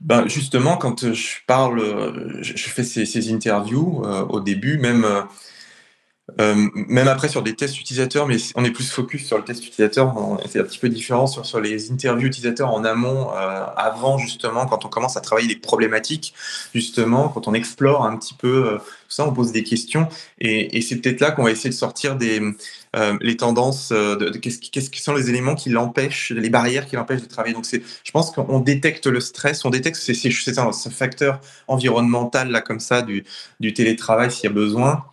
Ben 0.00 0.28
justement, 0.28 0.76
quand 0.76 1.12
je 1.12 1.38
parle, 1.46 2.42
je 2.42 2.68
fais 2.68 2.84
ces, 2.84 3.32
interviews 3.32 4.04
euh, 4.04 4.24
au 4.26 4.40
début, 4.40 4.78
même 4.78 5.06
euh, 6.40 6.68
même 6.74 7.06
après 7.06 7.28
sur 7.28 7.42
des 7.42 7.54
tests 7.54 7.80
utilisateurs, 7.80 8.26
mais 8.26 8.36
on 8.56 8.64
est 8.64 8.72
plus 8.72 8.90
focus 8.90 9.26
sur 9.26 9.38
le 9.38 9.44
test 9.44 9.64
utilisateur, 9.64 10.12
c'est 10.48 10.58
un 10.58 10.64
petit 10.64 10.78
peu 10.78 10.88
différent 10.88 11.28
sur, 11.28 11.46
sur 11.46 11.60
les 11.60 11.92
interviews 11.92 12.26
utilisateurs 12.26 12.74
en 12.74 12.84
amont, 12.84 13.30
euh, 13.32 13.64
avant 13.76 14.18
justement, 14.18 14.66
quand 14.66 14.84
on 14.84 14.88
commence 14.88 15.16
à 15.16 15.20
travailler 15.20 15.46
les 15.46 15.56
problématiques, 15.56 16.34
justement, 16.74 17.28
quand 17.28 17.46
on 17.46 17.54
explore 17.54 18.04
un 18.04 18.16
petit 18.16 18.34
peu 18.34 18.66
euh, 18.66 18.78
tout 18.78 18.82
ça, 19.14 19.24
on 19.24 19.32
pose 19.32 19.52
des 19.52 19.62
questions, 19.62 20.08
et, 20.40 20.76
et 20.76 20.80
c'est 20.82 20.96
peut-être 20.96 21.20
là 21.20 21.30
qu'on 21.30 21.44
va 21.44 21.52
essayer 21.52 21.70
de 21.70 21.74
sortir 21.74 22.16
des, 22.16 22.42
euh, 22.96 23.16
les 23.20 23.36
tendances, 23.36 23.90
de, 23.90 24.16
de 24.16 24.38
qu'est-ce 24.38 24.90
qui 24.90 25.00
sont 25.00 25.14
les 25.14 25.30
éléments 25.30 25.54
qui 25.54 25.70
l'empêchent, 25.70 26.32
les 26.32 26.50
barrières 26.50 26.86
qui 26.86 26.96
l'empêchent 26.96 27.22
de 27.22 27.28
travailler. 27.28 27.54
Donc 27.54 27.66
je 27.70 28.10
pense 28.10 28.32
qu'on 28.32 28.58
détecte 28.58 29.06
le 29.06 29.20
stress, 29.20 29.64
on 29.64 29.70
détecte 29.70 29.96
c'est, 29.96 30.58
un, 30.58 30.72
ce 30.72 30.88
facteur 30.88 31.40
environnemental 31.68 32.50
là 32.50 32.60
comme 32.62 32.80
ça 32.80 33.02
du, 33.02 33.24
du 33.60 33.72
télétravail 33.74 34.32
s'il 34.32 34.44
y 34.44 34.48
a 34.48 34.52
besoin 34.52 35.04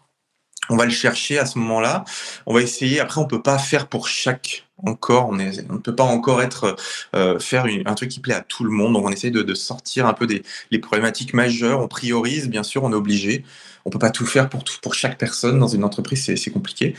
on 0.70 0.78
va 0.78 0.86
le 0.86 0.92
chercher 0.92 1.40
à 1.40 1.46
ce 1.46 1.60
moment-là. 1.60 2.06
On 2.46 2.54
va 2.54 2.62
essayer. 2.62 3.00
Après, 3.00 3.20
on 3.20 3.26
peut 3.26 3.42
pas 3.42 3.58
faire 3.58 3.88
pour 3.88 4.08
chaque 4.08 4.66
encore. 4.78 5.30
On, 5.30 5.34
ne 5.34 5.78
peut 5.78 5.96
pas 5.96 6.04
encore 6.04 6.42
être 6.42 6.76
euh, 7.16 7.40
faire 7.40 7.66
un 7.86 7.94
truc 7.96 8.10
qui 8.10 8.20
plaît 8.20 8.34
à 8.34 8.42
tout 8.42 8.64
le 8.64 8.70
monde. 8.70 8.94
Donc, 8.94 9.06
on 9.06 9.12
essaye 9.12 9.32
de, 9.32 9.54
sortir 9.54 10.08
un 10.08 10.14
peu 10.14 10.28
des 10.28 10.44
les 10.72 10.80
problématiques 10.80 11.34
majeures. 11.34 11.82
On 11.82 11.88
priorise, 11.88 12.50
bien 12.50 12.64
sûr. 12.64 12.84
On 12.84 12.92
est 12.92 12.96
obligé. 12.96 13.44
On 13.86 13.90
peut 13.90 14.00
pas 14.00 14.12
tout 14.12 14.26
faire 14.26 14.50
pour 14.50 14.64
tout, 14.64 14.76
pour 14.82 14.96
chaque 14.96 15.18
personne 15.18 15.60
dans 15.60 15.68
une 15.68 15.84
entreprise. 15.84 16.34
C'est 16.36 16.52
compliqué. 16.52 16.96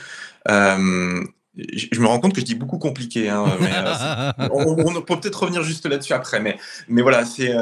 Euh, 0.48 1.24
je 1.56 2.00
me 2.00 2.06
rends 2.06 2.18
compte 2.18 2.34
que 2.34 2.40
je 2.40 2.44
dis 2.44 2.56
beaucoup 2.56 2.78
compliqué, 2.78 3.28
hein, 3.28 3.44
euh, 3.46 4.48
on, 4.50 5.00
peut 5.02 5.20
peut-être 5.20 5.40
revenir 5.40 5.62
juste 5.62 5.86
là-dessus 5.86 6.12
après, 6.12 6.40
mais, 6.40 6.58
mais 6.88 7.00
voilà, 7.00 7.24
c'est 7.24 7.54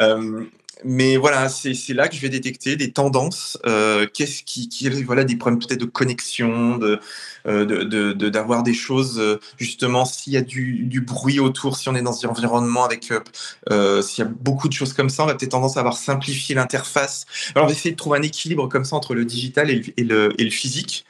mais 0.84 1.16
voilà, 1.16 1.48
c'est 1.48 1.74
là 1.94 2.08
que 2.08 2.14
je 2.14 2.20
vais 2.20 2.28
détecter 2.28 2.76
des 2.76 2.92
tendances. 2.92 3.58
Euh, 3.66 4.06
Qu'est-ce 4.12 4.42
qui, 4.42 4.68
qui, 4.68 4.88
voilà, 5.02 5.24
des 5.24 5.36
problèmes 5.36 5.58
peut-être 5.58 5.80
de 5.80 5.86
connexion, 5.86 6.76
de 6.76 7.00
euh, 7.46 8.14
d'avoir 8.30 8.62
de, 8.62 8.70
des 8.70 8.76
choses 8.76 9.18
euh, 9.18 9.40
justement 9.56 10.04
s'il 10.04 10.32
y 10.32 10.36
a 10.36 10.42
du, 10.42 11.00
bruit 11.06 11.40
autour, 11.40 11.76
si 11.76 11.88
on 11.88 11.94
est 11.94 12.02
dans 12.02 12.24
un 12.24 12.28
environnement 12.28 12.84
avec 12.84 13.04
s'il 13.04 14.24
y 14.24 14.26
a 14.26 14.30
beaucoup 14.30 14.68
de 14.68 14.72
choses 14.72 14.92
comme 14.92 15.10
ça, 15.10 15.24
on 15.24 15.26
va 15.26 15.34
peut-être 15.34 15.52
tendance 15.52 15.76
à 15.76 15.80
avoir 15.80 15.96
simplifié 15.96 16.54
l'interface. 16.54 17.26
Alors 17.54 17.64
on 17.64 17.68
va 17.68 17.74
essayer 17.74 17.92
de 17.92 17.96
trouver 17.96 18.18
un 18.18 18.22
équilibre 18.22 18.68
comme 18.68 18.84
ça 18.84 18.96
entre 18.96 19.14
le 19.14 19.24
digital 19.24 19.70
et 19.70 19.82
le, 19.98 20.32
et 20.38 20.44
le 20.44 20.50
physique. 20.50 21.04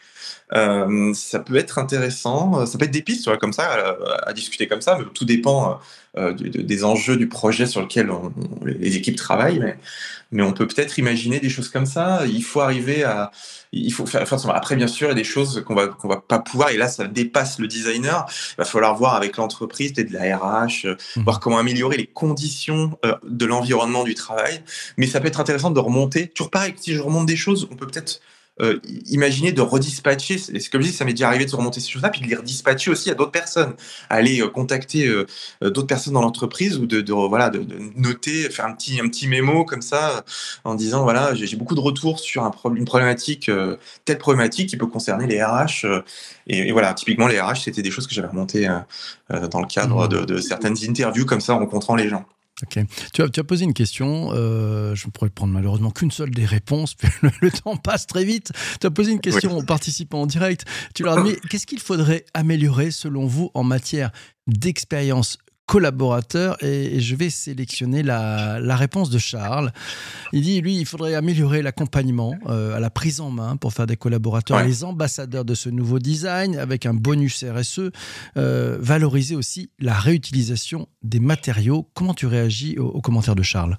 Euh, 0.55 1.15
ça 1.15 1.39
peut 1.39 1.57
être 1.57 1.79
intéressant, 1.79 2.67
ça 2.67 2.79
peut 2.79 2.85
être 2.85 2.91
des 2.91 3.03
pistes 3.03 3.25
vois, 3.27 3.39
comme 3.39 3.53
ça, 3.53 3.71
à, 3.71 4.29
à, 4.29 4.33
discuter 4.33 4.67
comme 4.67 4.81
ça, 4.81 4.97
mais 4.99 5.05
tout 5.15 5.25
dépend 5.25 5.81
euh, 6.19 6.33
des 6.33 6.83
enjeux 6.83 7.17
du 7.17 7.29
projet 7.29 7.67
sur 7.67 7.81
lequel 7.81 8.11
on, 8.11 8.33
les 8.65 8.97
équipes 8.97 9.15
travaillent, 9.15 9.61
mais, 9.61 9.79
mais 10.33 10.43
on 10.43 10.53
peut 10.53 10.67
peut-être 10.67 10.99
imaginer 10.99 11.39
des 11.39 11.49
choses 11.49 11.69
comme 11.69 11.87
ça. 11.87 12.23
Il 12.27 12.43
faut 12.43 12.61
arriver 12.61 13.05
à, 13.05 13.31
il 13.71 13.93
faut 13.93 14.07
faire, 14.07 14.27
après 14.53 14.75
bien 14.75 14.89
sûr 14.89 15.07
il 15.07 15.11
y 15.11 15.13
a 15.13 15.15
des 15.15 15.23
choses 15.23 15.63
qu'on 15.65 15.77
va 15.77 15.87
qu'on 15.87 16.09
va 16.09 16.21
pas 16.21 16.41
pouvoir 16.41 16.71
et 16.71 16.77
là 16.77 16.89
ça 16.89 17.07
dépasse 17.07 17.61
le 17.61 17.69
designer. 17.69 18.27
Il 18.55 18.57
va 18.59 18.65
falloir 18.65 18.97
voir 18.97 19.15
avec 19.15 19.37
l'entreprise, 19.37 19.93
peut-être 19.93 20.11
de 20.11 20.15
la 20.15 20.37
RH, 20.37 20.87
euh, 20.87 20.97
mmh. 21.17 21.23
voir 21.23 21.39
comment 21.39 21.59
améliorer 21.59 21.97
les 21.97 22.07
conditions 22.07 22.99
euh, 23.05 23.15
de 23.23 23.47
l'environnement 23.47 24.03
du 24.03 24.15
travail. 24.15 24.65
Mais 24.97 25.07
ça 25.07 25.21
peut 25.21 25.29
être 25.29 25.39
intéressant 25.39 25.71
de 25.71 25.79
remonter. 25.79 26.27
Toujours 26.27 26.51
pareil, 26.51 26.75
si 26.77 26.93
je 26.93 27.01
remonte 27.01 27.27
des 27.27 27.37
choses, 27.37 27.69
on 27.71 27.77
peut 27.77 27.87
peut-être 27.87 28.21
euh, 28.61 28.79
imaginer 29.07 29.53
de 29.53 29.61
redispatcher, 29.61 30.38
c'est 30.38 30.68
comme 30.68 30.83
je 30.83 30.88
dis, 30.88 30.92
ça 30.92 31.05
m'est 31.05 31.12
déjà 31.12 31.29
arrivé 31.29 31.44
de 31.44 31.51
se 31.51 31.57
remonter 31.57 31.81
ces 31.81 31.90
choses-là, 31.90 32.11
puis 32.11 32.20
de 32.20 32.27
les 32.27 32.37
redispatcher 32.37 32.90
aussi 32.90 33.11
à 33.11 33.14
d'autres 33.14 33.31
personnes, 33.31 33.75
aller 34.09 34.40
euh, 34.40 34.49
contacter 34.49 35.07
euh, 35.07 35.27
d'autres 35.62 35.87
personnes 35.87 36.14
dans 36.14 36.20
l'entreprise 36.20 36.79
ou 36.79 36.87
de, 36.87 37.12
voilà 37.12 37.51
de, 37.51 37.64
noter, 37.96 38.51
faire 38.51 38.66
un 38.66 38.73
petit 38.73 39.01
un 39.01 39.09
petit 39.09 39.29
mémo 39.29 39.64
comme 39.64 39.83
ça 39.83 40.25
en 40.64 40.75
disant 40.75 41.03
voilà 41.03 41.35
j'ai 41.35 41.57
beaucoup 41.57 41.75
de 41.75 41.81
retours 41.81 42.18
sur 42.20 42.44
un 42.44 42.53
une 42.75 42.85
problématique 42.85 43.51
telle 44.05 44.18
problématique 44.18 44.68
qui 44.68 44.77
peut 44.77 44.87
concerner 44.87 45.27
les 45.27 45.42
RH 45.42 45.87
et, 46.46 46.73
voilà 46.73 46.94
typiquement 46.94 47.27
les 47.27 47.40
RH 47.40 47.62
c'était 47.64 47.83
des 47.83 47.90
choses 47.90 48.07
que 48.07 48.14
j'avais 48.14 48.29
remontées 48.29 48.68
dans 49.29 49.61
le 49.61 49.66
cadre 49.66 50.07
mmh. 50.07 50.09
de, 50.09 50.25
de 50.25 50.38
certaines 50.40 50.77
interviews 50.88 51.25
comme 51.25 51.40
ça 51.40 51.55
en 51.55 51.59
rencontrant 51.59 51.96
les 51.96 52.09
gens. 52.09 52.25
Ok. 52.62 52.79
Tu 53.12 53.23
as, 53.23 53.29
tu 53.29 53.40
as, 53.40 53.44
posé 53.44 53.64
une 53.64 53.75
question, 53.75 54.31
euh, 54.33 54.94
je 54.94 55.07
ne 55.07 55.11
pourrais 55.11 55.31
prendre 55.31 55.53
malheureusement 55.53 55.90
qu'une 55.90 56.11
seule 56.11 56.31
des 56.31 56.44
réponses, 56.44 56.94
puis 56.99 57.09
le, 57.40 57.51
temps 57.51 57.77
passe 57.77 58.07
très 58.07 58.25
vite. 58.25 58.53
Tu 58.81 58.87
as 58.87 58.90
posé 58.90 59.12
une 59.12 59.20
question 59.20 59.57
aux 59.57 59.62
participants 59.62 60.23
en 60.23 60.27
direct. 60.27 60.64
Tu 60.94 61.03
leur 61.03 61.18
as 61.18 61.23
dit, 61.29 61.37
qu'est-ce 61.49 61.66
qu'il 61.66 61.81
faudrait 61.81 62.25
améliorer 62.35 62.90
selon 62.90 63.27
vous 63.27 63.51
en 63.55 63.64
matière 63.64 64.11
d'expérience 64.46 65.38
collaborateurs 65.70 66.61
et 66.64 66.98
je 66.98 67.14
vais 67.14 67.30
sélectionner 67.30 68.02
la, 68.02 68.59
réponse 68.74 69.09
de 69.09 69.18
Charles. 69.18 69.70
Il 70.33 70.42
dit, 70.42 70.61
lui, 70.61 70.76
il 70.76 70.85
faudrait 70.85 71.14
améliorer 71.14 71.62
l'accompagnement 71.62 72.35
euh, 72.46 72.76
à 72.76 72.80
la 72.80 72.90
prise 72.90 73.20
en 73.20 73.30
main 73.30 73.56
pour 73.56 73.72
faire 73.72 73.87
des 73.87 73.96
collaborateurs 73.96 74.64
les 74.64 74.83
ambassadeurs 74.83 75.44
de 75.44 75.54
ce 75.54 75.68
nouveau 75.68 76.00
design 76.00 76.59
avec 76.59 76.87
un 76.87 76.94
bonus 76.94 77.44
RSE. 77.44 77.92
Euh, 78.37 78.78
valoriser 78.80 79.37
aussi 79.37 79.70
la 79.78 79.94
réutilisation 79.94 80.88
des 81.04 81.20
matériaux. 81.20 81.88
Comment 81.94 82.14
tu 82.14 82.26
réagis 82.26 82.76
aux, 82.76 83.00
commentaires 83.00 83.37
de 83.37 83.44
Charles? 83.44 83.78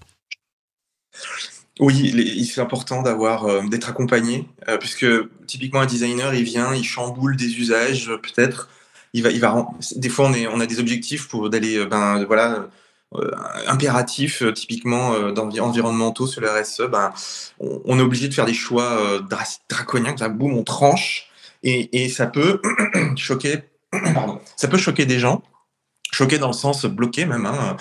Oui, 1.81 2.45
c'est 2.49 2.61
important 2.61 3.01
d'avoir 3.01 3.43
euh, 3.43 3.67
d'être 3.67 3.89
accompagné, 3.89 4.47
puisque 4.79 5.07
typiquement 5.45 5.81
un 5.81 5.85
designer, 5.87 6.33
il 6.33 6.45
vient, 6.45 6.73
il 6.73 6.85
chamboule 6.85 7.35
des 7.35 7.59
usages, 7.59 8.09
peut-être, 8.23 8.69
il 9.13 9.23
va, 9.23 9.29
il 9.29 9.39
va. 9.39 9.67
Des 9.95 10.09
fois, 10.09 10.27
on 10.27 10.33
est, 10.33 10.47
on 10.47 10.59
a 10.59 10.65
des 10.65 10.79
objectifs 10.79 11.27
pour 11.27 11.49
d'aller, 11.49 11.77
euh, 11.77 11.85
ben 11.85 12.23
voilà, 12.25 12.67
euh, 13.15 13.31
impératifs, 13.67 14.41
euh, 14.41 14.53
typiquement 14.53 15.13
euh, 15.13 15.33
environnementaux 15.35 16.27
sur 16.27 16.41
le 16.41 16.49
RSE. 16.49 16.83
Ben, 16.89 17.11
on, 17.59 17.99
est 17.99 18.01
obligé 18.01 18.27
de 18.29 18.33
faire 18.33 18.45
des 18.45 18.53
choix 18.53 18.93
euh, 18.99 19.21
draconiens. 19.69 20.15
Là, 20.19 20.29
boum, 20.29 20.53
on 20.53 20.63
tranche, 20.63 21.29
et, 21.63 22.03
et 22.03 22.09
ça 22.09 22.27
peut 22.27 22.61
choquer. 23.17 23.63
Pardon, 24.13 24.39
ça 24.55 24.69
peut 24.69 24.77
choquer 24.77 25.05
des 25.05 25.19
gens 25.19 25.43
choquer 26.11 26.37
dans 26.37 26.47
le 26.47 26.53
sens 26.53 26.85
bloqué 26.85 27.25
même, 27.25 27.45
hein, 27.45 27.77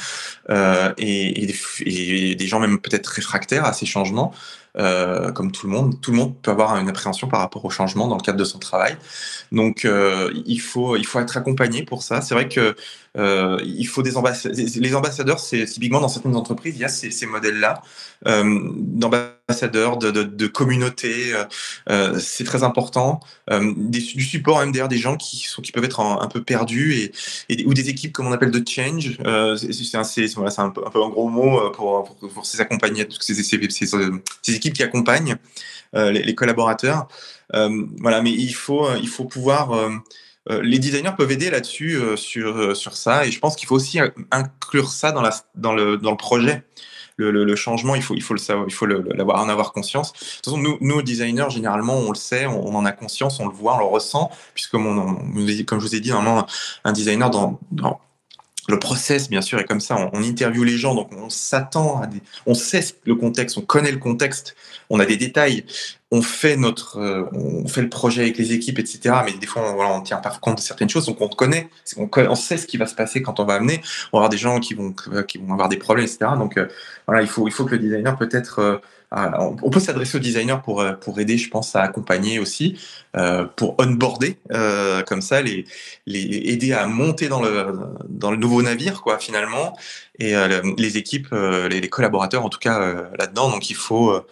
euh, 0.51 0.93
et, 0.97 1.47
des 2.35 2.47
gens 2.47 2.61
même 2.61 2.79
peut-être 2.79 3.09
réfractaires 3.09 3.65
à 3.65 3.73
ces 3.73 3.87
changements. 3.87 4.33
Euh, 4.79 5.33
comme 5.33 5.51
tout 5.51 5.67
le 5.67 5.73
monde. 5.73 6.01
Tout 6.01 6.13
le 6.13 6.17
monde 6.17 6.41
peut 6.41 6.53
avoir 6.53 6.77
une 6.77 6.89
appréhension 6.89 7.27
par 7.27 7.41
rapport 7.41 7.65
au 7.65 7.71
changement 7.71 8.07
dans 8.07 8.17
le 8.17 8.23
cadre 8.23 8.39
de 8.39 8.45
son 8.45 8.61
travail. 8.61 8.97
Donc, 9.51 9.85
euh, 9.85 10.31
il, 10.47 10.61
faut, 10.61 10.95
il 10.95 11.05
faut 11.05 11.19
être 11.19 11.37
accompagné 11.37 11.83
pour 11.85 12.05
ça. 12.05 12.21
C'est 12.21 12.35
vrai 12.35 12.49
que 12.49 12.77
euh, 13.19 13.59
il 13.65 13.87
faut 13.87 14.03
des 14.03 14.17
ambassadeurs. 14.17 14.57
Les 14.77 14.95
ambassadeurs, 14.95 15.41
c'est 15.41 15.65
typiquement 15.65 16.01
dans 16.01 16.09
certaines 16.09 16.37
entreprises, 16.37 16.75
il 16.77 16.83
y 16.83 16.85
a 16.85 16.89
ces, 16.89 17.11
ces 17.11 17.27
modèles-là 17.27 17.83
d'ambassadeurs, 18.25 19.97
de, 19.97 20.11
de, 20.11 20.23
de 20.23 20.47
communautés. 20.47 21.33
C'est 22.19 22.45
très 22.45 22.63
important. 22.63 23.21
Du 23.51 24.23
support 24.23 24.65
MDR, 24.65 24.89
des 24.89 24.99
gens 24.99 25.17
qui 25.17 25.39
sont 25.39 25.63
qui 25.63 25.73
peuvent 25.73 25.85
être 25.85 26.01
un, 26.01 26.29
peu 26.29 26.43
perdus 26.43 27.11
et, 27.49 27.65
ou 27.65 27.75
des 27.75 27.89
équipes 27.89 28.13
comme 28.13 28.27
on 28.27 28.33
appelle 28.33 28.51
de 28.51 28.63
change. 28.69 29.17
C'est 29.57 29.97
un, 29.97 30.03
voilà, 30.37 30.53
un, 30.59 30.71
peu, 30.71 30.87
un 30.87 30.91
peu 30.91 31.03
un 31.03 31.09
gros 31.09 31.29
mot 31.29 31.71
pour, 31.71 32.05
pour, 32.05 32.31
pour 32.31 32.47
ces 32.47 32.61
accompagnés, 32.61 33.07
ces, 33.21 33.35
ces, 33.35 33.43
ces, 33.43 33.87
ces, 33.87 34.53
équipes 34.61 34.75
qui 34.75 34.83
accompagnent 34.83 35.37
les, 35.95 36.23
les, 36.23 36.35
collaborateurs. 36.35 37.09
voilà, 37.53 38.23
mais 38.23 38.31
il 38.31 38.55
faut 38.55 38.87
il 38.95 39.09
faut 39.09 39.25
pouvoir 39.25 39.91
euh, 40.49 40.63
les 40.63 40.79
designers 40.79 41.13
peuvent 41.17 41.31
aider 41.31 41.51
là-dessus, 41.51 41.97
euh, 41.97 42.17
sur, 42.17 42.57
euh, 42.57 42.75
sur 42.75 42.97
ça. 42.97 43.27
Et 43.27 43.31
je 43.31 43.39
pense 43.39 43.57
qu'il 43.57 43.69
faut 43.69 43.77
aussi 43.77 44.01
inclure 44.31 44.91
ça 44.91 45.13
dans, 45.13 45.21
la, 45.21 45.31
dans, 45.55 45.75
le, 45.75 45.99
dans 45.99 46.11
le 46.11 46.17
projet. 46.17 46.65
Le, 47.17 47.55
changement, 47.55 47.95
il 47.95 48.03
faut, 48.03 48.15
il 48.15 48.23
faut 48.23 48.33
le 48.33 48.41
savoir, 48.41 48.67
il 48.67 48.73
faut 48.73 48.87
l'avoir, 48.87 49.43
en 49.43 49.51
avoir 49.51 49.75
conscience. 49.75 50.15
De 50.15 50.19
toute 50.19 50.45
façon, 50.47 50.57
nous, 50.57 50.79
nous, 50.81 51.03
designers, 51.03 51.51
généralement, 51.51 51.99
on 51.99 52.13
le 52.13 52.17
sait, 52.17 52.47
on, 52.47 52.75
en 52.75 52.87
a 52.87 52.93
conscience, 52.93 53.41
on 53.41 53.47
le 53.47 53.53
voit, 53.53 53.75
on 53.75 53.79
le 53.79 53.85
ressent, 53.85 54.31
puisque 54.55 54.71
comme, 54.71 54.87
on, 54.87 55.17
comme 55.65 55.81
je 55.81 55.87
vous 55.87 55.95
ai 55.95 56.01
dit, 56.01 56.09
normalement, 56.09 56.47
un 56.83 56.93
designer 56.93 57.29
dans 57.29 57.61
le 58.71 58.79
process, 58.79 59.29
bien 59.29 59.43
sûr, 59.43 59.59
est 59.59 59.65
comme 59.65 59.81
ça. 59.81 59.97
On, 59.97 60.11
on 60.13 60.23
interviewe 60.23 60.65
les 60.65 60.79
gens, 60.79 60.95
donc 60.95 61.11
on 61.13 61.31
s'attend 61.31 62.01
à 62.01 62.07
des, 62.07 62.21
on 62.47 62.55
sait 62.55 62.85
le 63.05 63.15
contexte, 63.15 63.59
on 63.59 63.63
connaît 63.63 63.93
le 63.93 63.99
contexte, 63.99 64.57
on 64.89 65.01
a 65.01 65.07
des 65.07 65.17
détails 65.17 65.65
on 66.13 66.23
fait 66.23 66.57
notre, 66.57 66.99
euh, 66.99 67.25
on 67.33 67.69
fait 67.69 67.83
le 67.83 67.89
projet 67.89 68.23
avec 68.23 68.37
les 68.37 68.53
équipes, 68.53 68.79
etc. 68.79 69.15
Mais 69.25 69.33
des 69.33 69.47
fois, 69.47 69.71
on, 69.71 69.75
voilà, 69.75 69.93
on 69.93 70.01
tient 70.01 70.17
pas 70.17 70.31
compte 70.41 70.59
certaines 70.61 70.89
choses, 70.89 71.07
donc 71.07 71.21
on 71.21 71.29
connaît, 71.29 71.69
on, 71.97 72.09
on, 72.17 72.35
sait 72.35 72.57
ce 72.57 72.67
qui 72.67 72.77
va 72.79 72.87
se 72.87 72.95
passer 72.95 73.23
quand 73.23 73.39
on 73.39 73.45
va 73.45 73.55
amener. 73.55 73.81
On 74.13 74.19
va 74.19 74.25
avoir 74.25 74.29
des 74.29 74.39
gens 74.39 74.59
qui 74.59 74.75
vont, 74.75 74.93
qui 75.27 75.39
vont 75.39 75.53
avoir 75.53 75.69
des 75.69 75.77
problèmes, 75.77 76.07
etc. 76.07 76.33
Donc 76.37 76.57
euh, 76.57 76.67
voilà, 77.07 77.23
il 77.23 77.29
faut, 77.29 77.47
il 77.47 77.53
faut 77.53 77.65
que 77.65 77.73
le 77.73 77.79
designer 77.79 78.17
peut-être, 78.17 78.61
euh, 78.61 79.31
on 79.63 79.71
peut 79.71 79.81
s'adresser 79.81 80.17
au 80.17 80.21
designer 80.21 80.63
pour 80.63 80.85
pour 81.01 81.21
aider, 81.21 81.39
je 81.39 81.49
pense, 81.49 81.77
à 81.77 81.83
accompagner 81.83 82.39
aussi, 82.41 82.79
euh, 83.17 83.45
pour 83.45 83.77
onboarder 83.81 84.39
euh, 84.53 85.03
comme 85.03 85.21
ça, 85.21 85.43
les, 85.43 85.65
les 86.07 86.21
aider 86.53 86.73
à 86.73 86.87
monter 86.87 87.29
dans 87.29 87.43
le 87.43 87.73
dans 88.09 88.31
le 88.33 88.37
nouveau 88.37 88.63
navire, 88.63 89.03
quoi, 89.03 89.19
finalement, 89.19 89.77
et 90.19 90.35
les 90.77 90.99
équipes, 90.99 91.29
les, 91.33 91.81
les, 91.81 91.89
collaborateurs, 91.89 92.45
en 92.45 92.49
tout 92.49 92.59
cas 92.59 92.79
là-dedans. 93.19 93.51
Donc 93.51 93.71
il 93.71 93.77
faut 93.77 94.23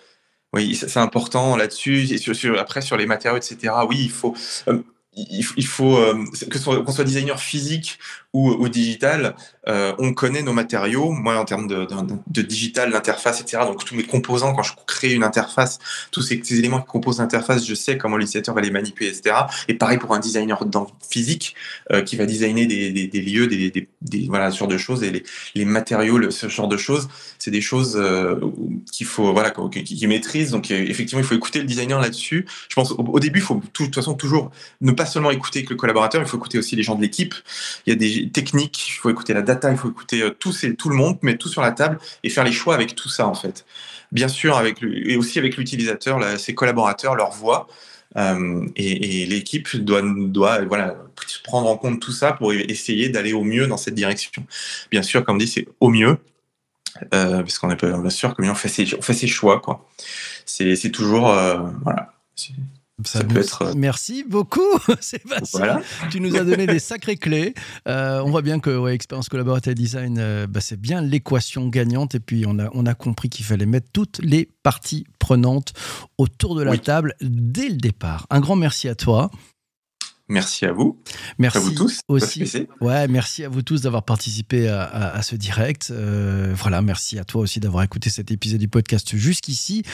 oui, 0.54 0.74
c'est 0.74 0.96
important 0.98 1.56
là-dessus. 1.56 2.12
Et 2.12 2.18
sur, 2.18 2.34
sur, 2.34 2.58
après, 2.58 2.80
sur 2.80 2.96
les 2.96 3.06
matériaux, 3.06 3.36
etc., 3.36 3.74
oui, 3.88 3.96
il 4.00 4.10
faut. 4.10 4.34
Euh, 4.68 4.82
il, 5.14 5.66
faut 5.66 5.96
euh, 5.96 6.24
que 6.48 6.58
qu'on 6.84 6.92
soit 6.92 7.04
designer 7.04 7.40
physique 7.40 7.98
ou 8.46 8.68
digital, 8.68 9.34
euh, 9.68 9.92
on 9.98 10.14
connaît 10.14 10.42
nos 10.42 10.52
matériaux. 10.52 11.10
Moi, 11.10 11.38
en 11.38 11.44
termes 11.44 11.66
de, 11.68 12.42
digital, 12.42 12.90
l'interface, 12.90 13.40
etc. 13.40 13.64
Donc 13.66 13.84
tous 13.84 13.94
mes 13.94 14.02
composants, 14.02 14.54
quand 14.54 14.62
je 14.62 14.72
crée 14.86 15.12
une 15.12 15.24
interface, 15.24 15.78
tous 16.10 16.22
ces, 16.22 16.40
éléments 16.50 16.80
qui 16.80 16.86
composent 16.86 17.18
l'interface, 17.18 17.66
je 17.66 17.74
sais 17.74 17.98
comment 17.98 18.16
l'utilisateur 18.16 18.54
va 18.54 18.60
les 18.60 18.70
manipuler, 18.70 19.10
etc. 19.10 19.36
Et 19.68 19.74
pareil 19.74 19.98
pour 19.98 20.14
un 20.14 20.18
designer 20.18 20.64
dans 20.64 20.86
physique 21.08 21.54
euh, 21.92 22.02
qui 22.02 22.16
va 22.16 22.26
designer 22.26 22.66
des, 22.66 23.20
lieux, 23.20 23.46
des, 23.46 24.26
voilà, 24.28 24.50
ce 24.50 24.58
genre 24.58 24.68
de 24.68 24.78
choses 24.78 25.02
et 25.02 25.24
les, 25.54 25.64
matériaux, 25.64 26.30
ce 26.30 26.48
genre 26.48 26.68
de 26.68 26.76
choses, 26.76 27.08
c'est 27.38 27.50
des 27.50 27.60
choses 27.60 27.96
euh, 27.96 28.40
qu'il 28.90 29.06
faut 29.06 29.32
voilà 29.32 29.50
qui, 29.50 29.84
qui 29.84 30.06
maîtrise. 30.06 30.50
Donc 30.50 30.70
effectivement, 30.70 31.20
il 31.20 31.26
faut 31.26 31.34
écouter 31.34 31.58
le 31.58 31.66
designer 31.66 32.00
là-dessus. 32.00 32.46
Je 32.68 32.74
pense 32.74 32.92
au, 32.92 33.02
au 33.02 33.20
début, 33.20 33.40
il 33.40 33.42
faut 33.42 33.56
de 33.56 33.66
toute 33.72 33.94
façon 33.94 34.14
toujours 34.14 34.50
ne 34.80 34.92
pas 34.92 35.04
seulement 35.04 35.30
écouter 35.30 35.64
que 35.64 35.70
le 35.70 35.76
collaborateur, 35.76 36.22
il 36.22 36.28
faut 36.28 36.38
écouter 36.38 36.58
aussi 36.58 36.74
les 36.74 36.82
gens 36.82 36.94
de 36.94 37.02
l'équipe. 37.02 37.34
Il 37.86 37.90
y 37.90 37.92
a 37.92 37.96
des 37.96 38.27
techniques, 38.30 38.88
il 38.88 38.92
faut 38.92 39.10
écouter 39.10 39.34
la 39.34 39.42
data, 39.42 39.70
il 39.70 39.76
faut 39.76 39.90
écouter 39.90 40.22
euh, 40.22 40.30
tout, 40.30 40.52
tout 40.76 40.88
le 40.88 40.96
monde, 40.96 41.18
mettre 41.22 41.38
tout 41.38 41.48
sur 41.48 41.62
la 41.62 41.72
table 41.72 41.98
et 42.22 42.30
faire 42.30 42.44
les 42.44 42.52
choix 42.52 42.74
avec 42.74 42.94
tout 42.94 43.08
ça 43.08 43.26
en 43.26 43.34
fait. 43.34 43.64
Bien 44.12 44.28
sûr, 44.28 44.56
avec 44.56 44.82
et 44.82 45.16
aussi 45.16 45.38
avec 45.38 45.56
l'utilisateur, 45.56 46.38
ses 46.38 46.54
collaborateurs, 46.54 47.14
leur 47.14 47.30
voix. 47.30 47.68
Euh, 48.16 48.66
et, 48.74 49.26
l'équipe 49.26 49.76
doit, 49.76 50.00
doit 50.02 50.64
voilà, 50.64 50.96
prendre 51.44 51.68
en 51.68 51.76
compte 51.76 52.00
tout 52.00 52.10
ça 52.10 52.32
pour 52.32 52.54
essayer 52.54 53.10
d'aller 53.10 53.34
au 53.34 53.44
mieux 53.44 53.66
dans 53.66 53.76
cette 53.76 53.94
direction. 53.94 54.46
Bien 54.90 55.02
sûr, 55.02 55.24
comme 55.24 55.36
dit, 55.36 55.46
c'est 55.46 55.68
au 55.80 55.90
mieux, 55.90 56.16
euh, 57.12 57.42
parce 57.42 57.58
qu'on 57.58 57.70
est 57.70 57.84
bien 57.84 58.10
sûr, 58.10 58.34
comme 58.34 58.48
on 58.48 58.54
fait 58.54 58.68
ses, 58.68 58.94
on 58.96 59.02
fait 59.02 59.12
ses 59.12 59.26
choix. 59.26 59.60
C'est 60.46 60.90
toujours, 60.90 61.34
voilà. 61.82 62.14
Ça, 63.04 63.22
peut 63.22 63.38
être... 63.38 63.62
Euh, 63.62 63.72
merci 63.76 64.24
beaucoup, 64.24 64.60
Sébastien. 65.00 65.58
Voilà. 65.58 65.82
Tu 66.10 66.20
nous 66.20 66.34
as 66.36 66.44
donné 66.44 66.66
des 66.66 66.80
sacrées 66.80 67.16
clés. 67.16 67.54
Euh, 67.86 68.20
on 68.24 68.30
voit 68.30 68.42
bien 68.42 68.58
que 68.58 68.76
ouais, 68.76 68.94
expérience 68.94 69.28
collaborative 69.28 69.74
design, 69.74 70.16
euh, 70.18 70.46
bah, 70.48 70.60
c'est 70.60 70.80
bien 70.80 71.00
l'équation 71.00 71.68
gagnante. 71.68 72.16
Et 72.16 72.20
puis 72.20 72.44
on 72.46 72.58
a, 72.58 72.68
on 72.72 72.86
a 72.86 72.94
compris 72.94 73.28
qu'il 73.28 73.44
fallait 73.44 73.66
mettre 73.66 73.88
toutes 73.92 74.18
les 74.22 74.48
parties 74.62 75.06
prenantes 75.18 75.72
autour 76.18 76.56
de 76.56 76.62
la 76.62 76.72
oui. 76.72 76.80
table 76.80 77.14
dès 77.20 77.68
le 77.68 77.76
départ. 77.76 78.26
Un 78.30 78.40
grand 78.40 78.56
merci 78.56 78.88
à 78.88 78.94
toi. 78.94 79.30
Merci 80.28 80.66
à 80.66 80.72
vous. 80.72 81.00
Merci 81.38 81.56
à 81.56 81.60
vous 81.60 81.70
tous. 81.70 82.00
Aussi. 82.08 82.44
Ouais, 82.80 83.08
merci 83.08 83.44
à 83.44 83.48
vous 83.48 83.62
tous 83.62 83.82
d'avoir 83.82 84.02
participé 84.02 84.68
à, 84.68 84.82
à, 84.82 85.16
à, 85.16 85.22
ce 85.22 85.36
direct. 85.36 85.88
Euh, 85.90 86.52
voilà, 86.54 86.82
merci 86.82 87.18
à 87.18 87.24
toi 87.24 87.40
aussi 87.40 87.60
d'avoir 87.60 87.82
écouté 87.82 88.10
cet 88.10 88.30
épisode 88.30 88.60
du 88.60 88.68
podcast 88.68 89.16
jusqu'ici. 89.16 89.84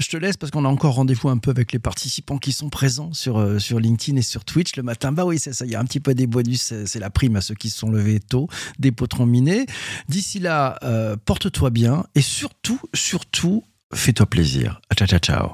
Je 0.00 0.08
te 0.08 0.16
laisse 0.16 0.36
parce 0.36 0.50
qu'on 0.50 0.64
a 0.64 0.68
encore 0.68 0.94
rendez-vous 0.94 1.28
un 1.28 1.38
peu 1.38 1.50
avec 1.50 1.72
les 1.72 1.78
participants 1.78 2.38
qui 2.38 2.52
sont 2.52 2.70
présents 2.70 3.12
sur, 3.12 3.38
euh, 3.38 3.60
sur 3.60 3.78
LinkedIn 3.78 4.18
et 4.18 4.22
sur 4.22 4.44
Twitch 4.44 4.74
le 4.76 4.82
matin. 4.82 5.12
Bah 5.12 5.24
oui, 5.24 5.38
c'est 5.38 5.52
ça, 5.52 5.64
il 5.64 5.70
y 5.70 5.76
a 5.76 5.80
un 5.80 5.84
petit 5.84 6.00
peu 6.00 6.14
des 6.14 6.26
bonus, 6.26 6.74
c'est 6.86 6.98
la 6.98 7.10
prime 7.10 7.36
à 7.36 7.40
ceux 7.40 7.54
qui 7.54 7.70
se 7.70 7.78
sont 7.78 7.90
levés 7.90 8.18
tôt, 8.18 8.48
des 8.80 8.90
potrons 8.90 9.26
minés. 9.26 9.66
D'ici 10.08 10.40
là, 10.40 10.78
euh, 10.82 11.16
porte-toi 11.24 11.70
bien 11.70 12.04
et 12.16 12.20
surtout, 12.20 12.80
surtout, 12.94 13.62
fais-toi 13.92 14.26
plaisir. 14.26 14.80
Ciao, 14.96 15.06
ciao, 15.06 15.18
ciao. 15.20 15.50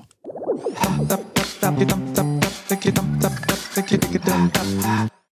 Take 2.71 2.87
it, 2.87 2.95
dump, 2.95 3.19
dump, 3.19 3.35
up, 3.51 3.59
take 3.75 3.91
it, 3.95 4.01
take 4.01 4.15
it, 4.15 4.25
up, 4.25 4.53
dump. 4.53 5.20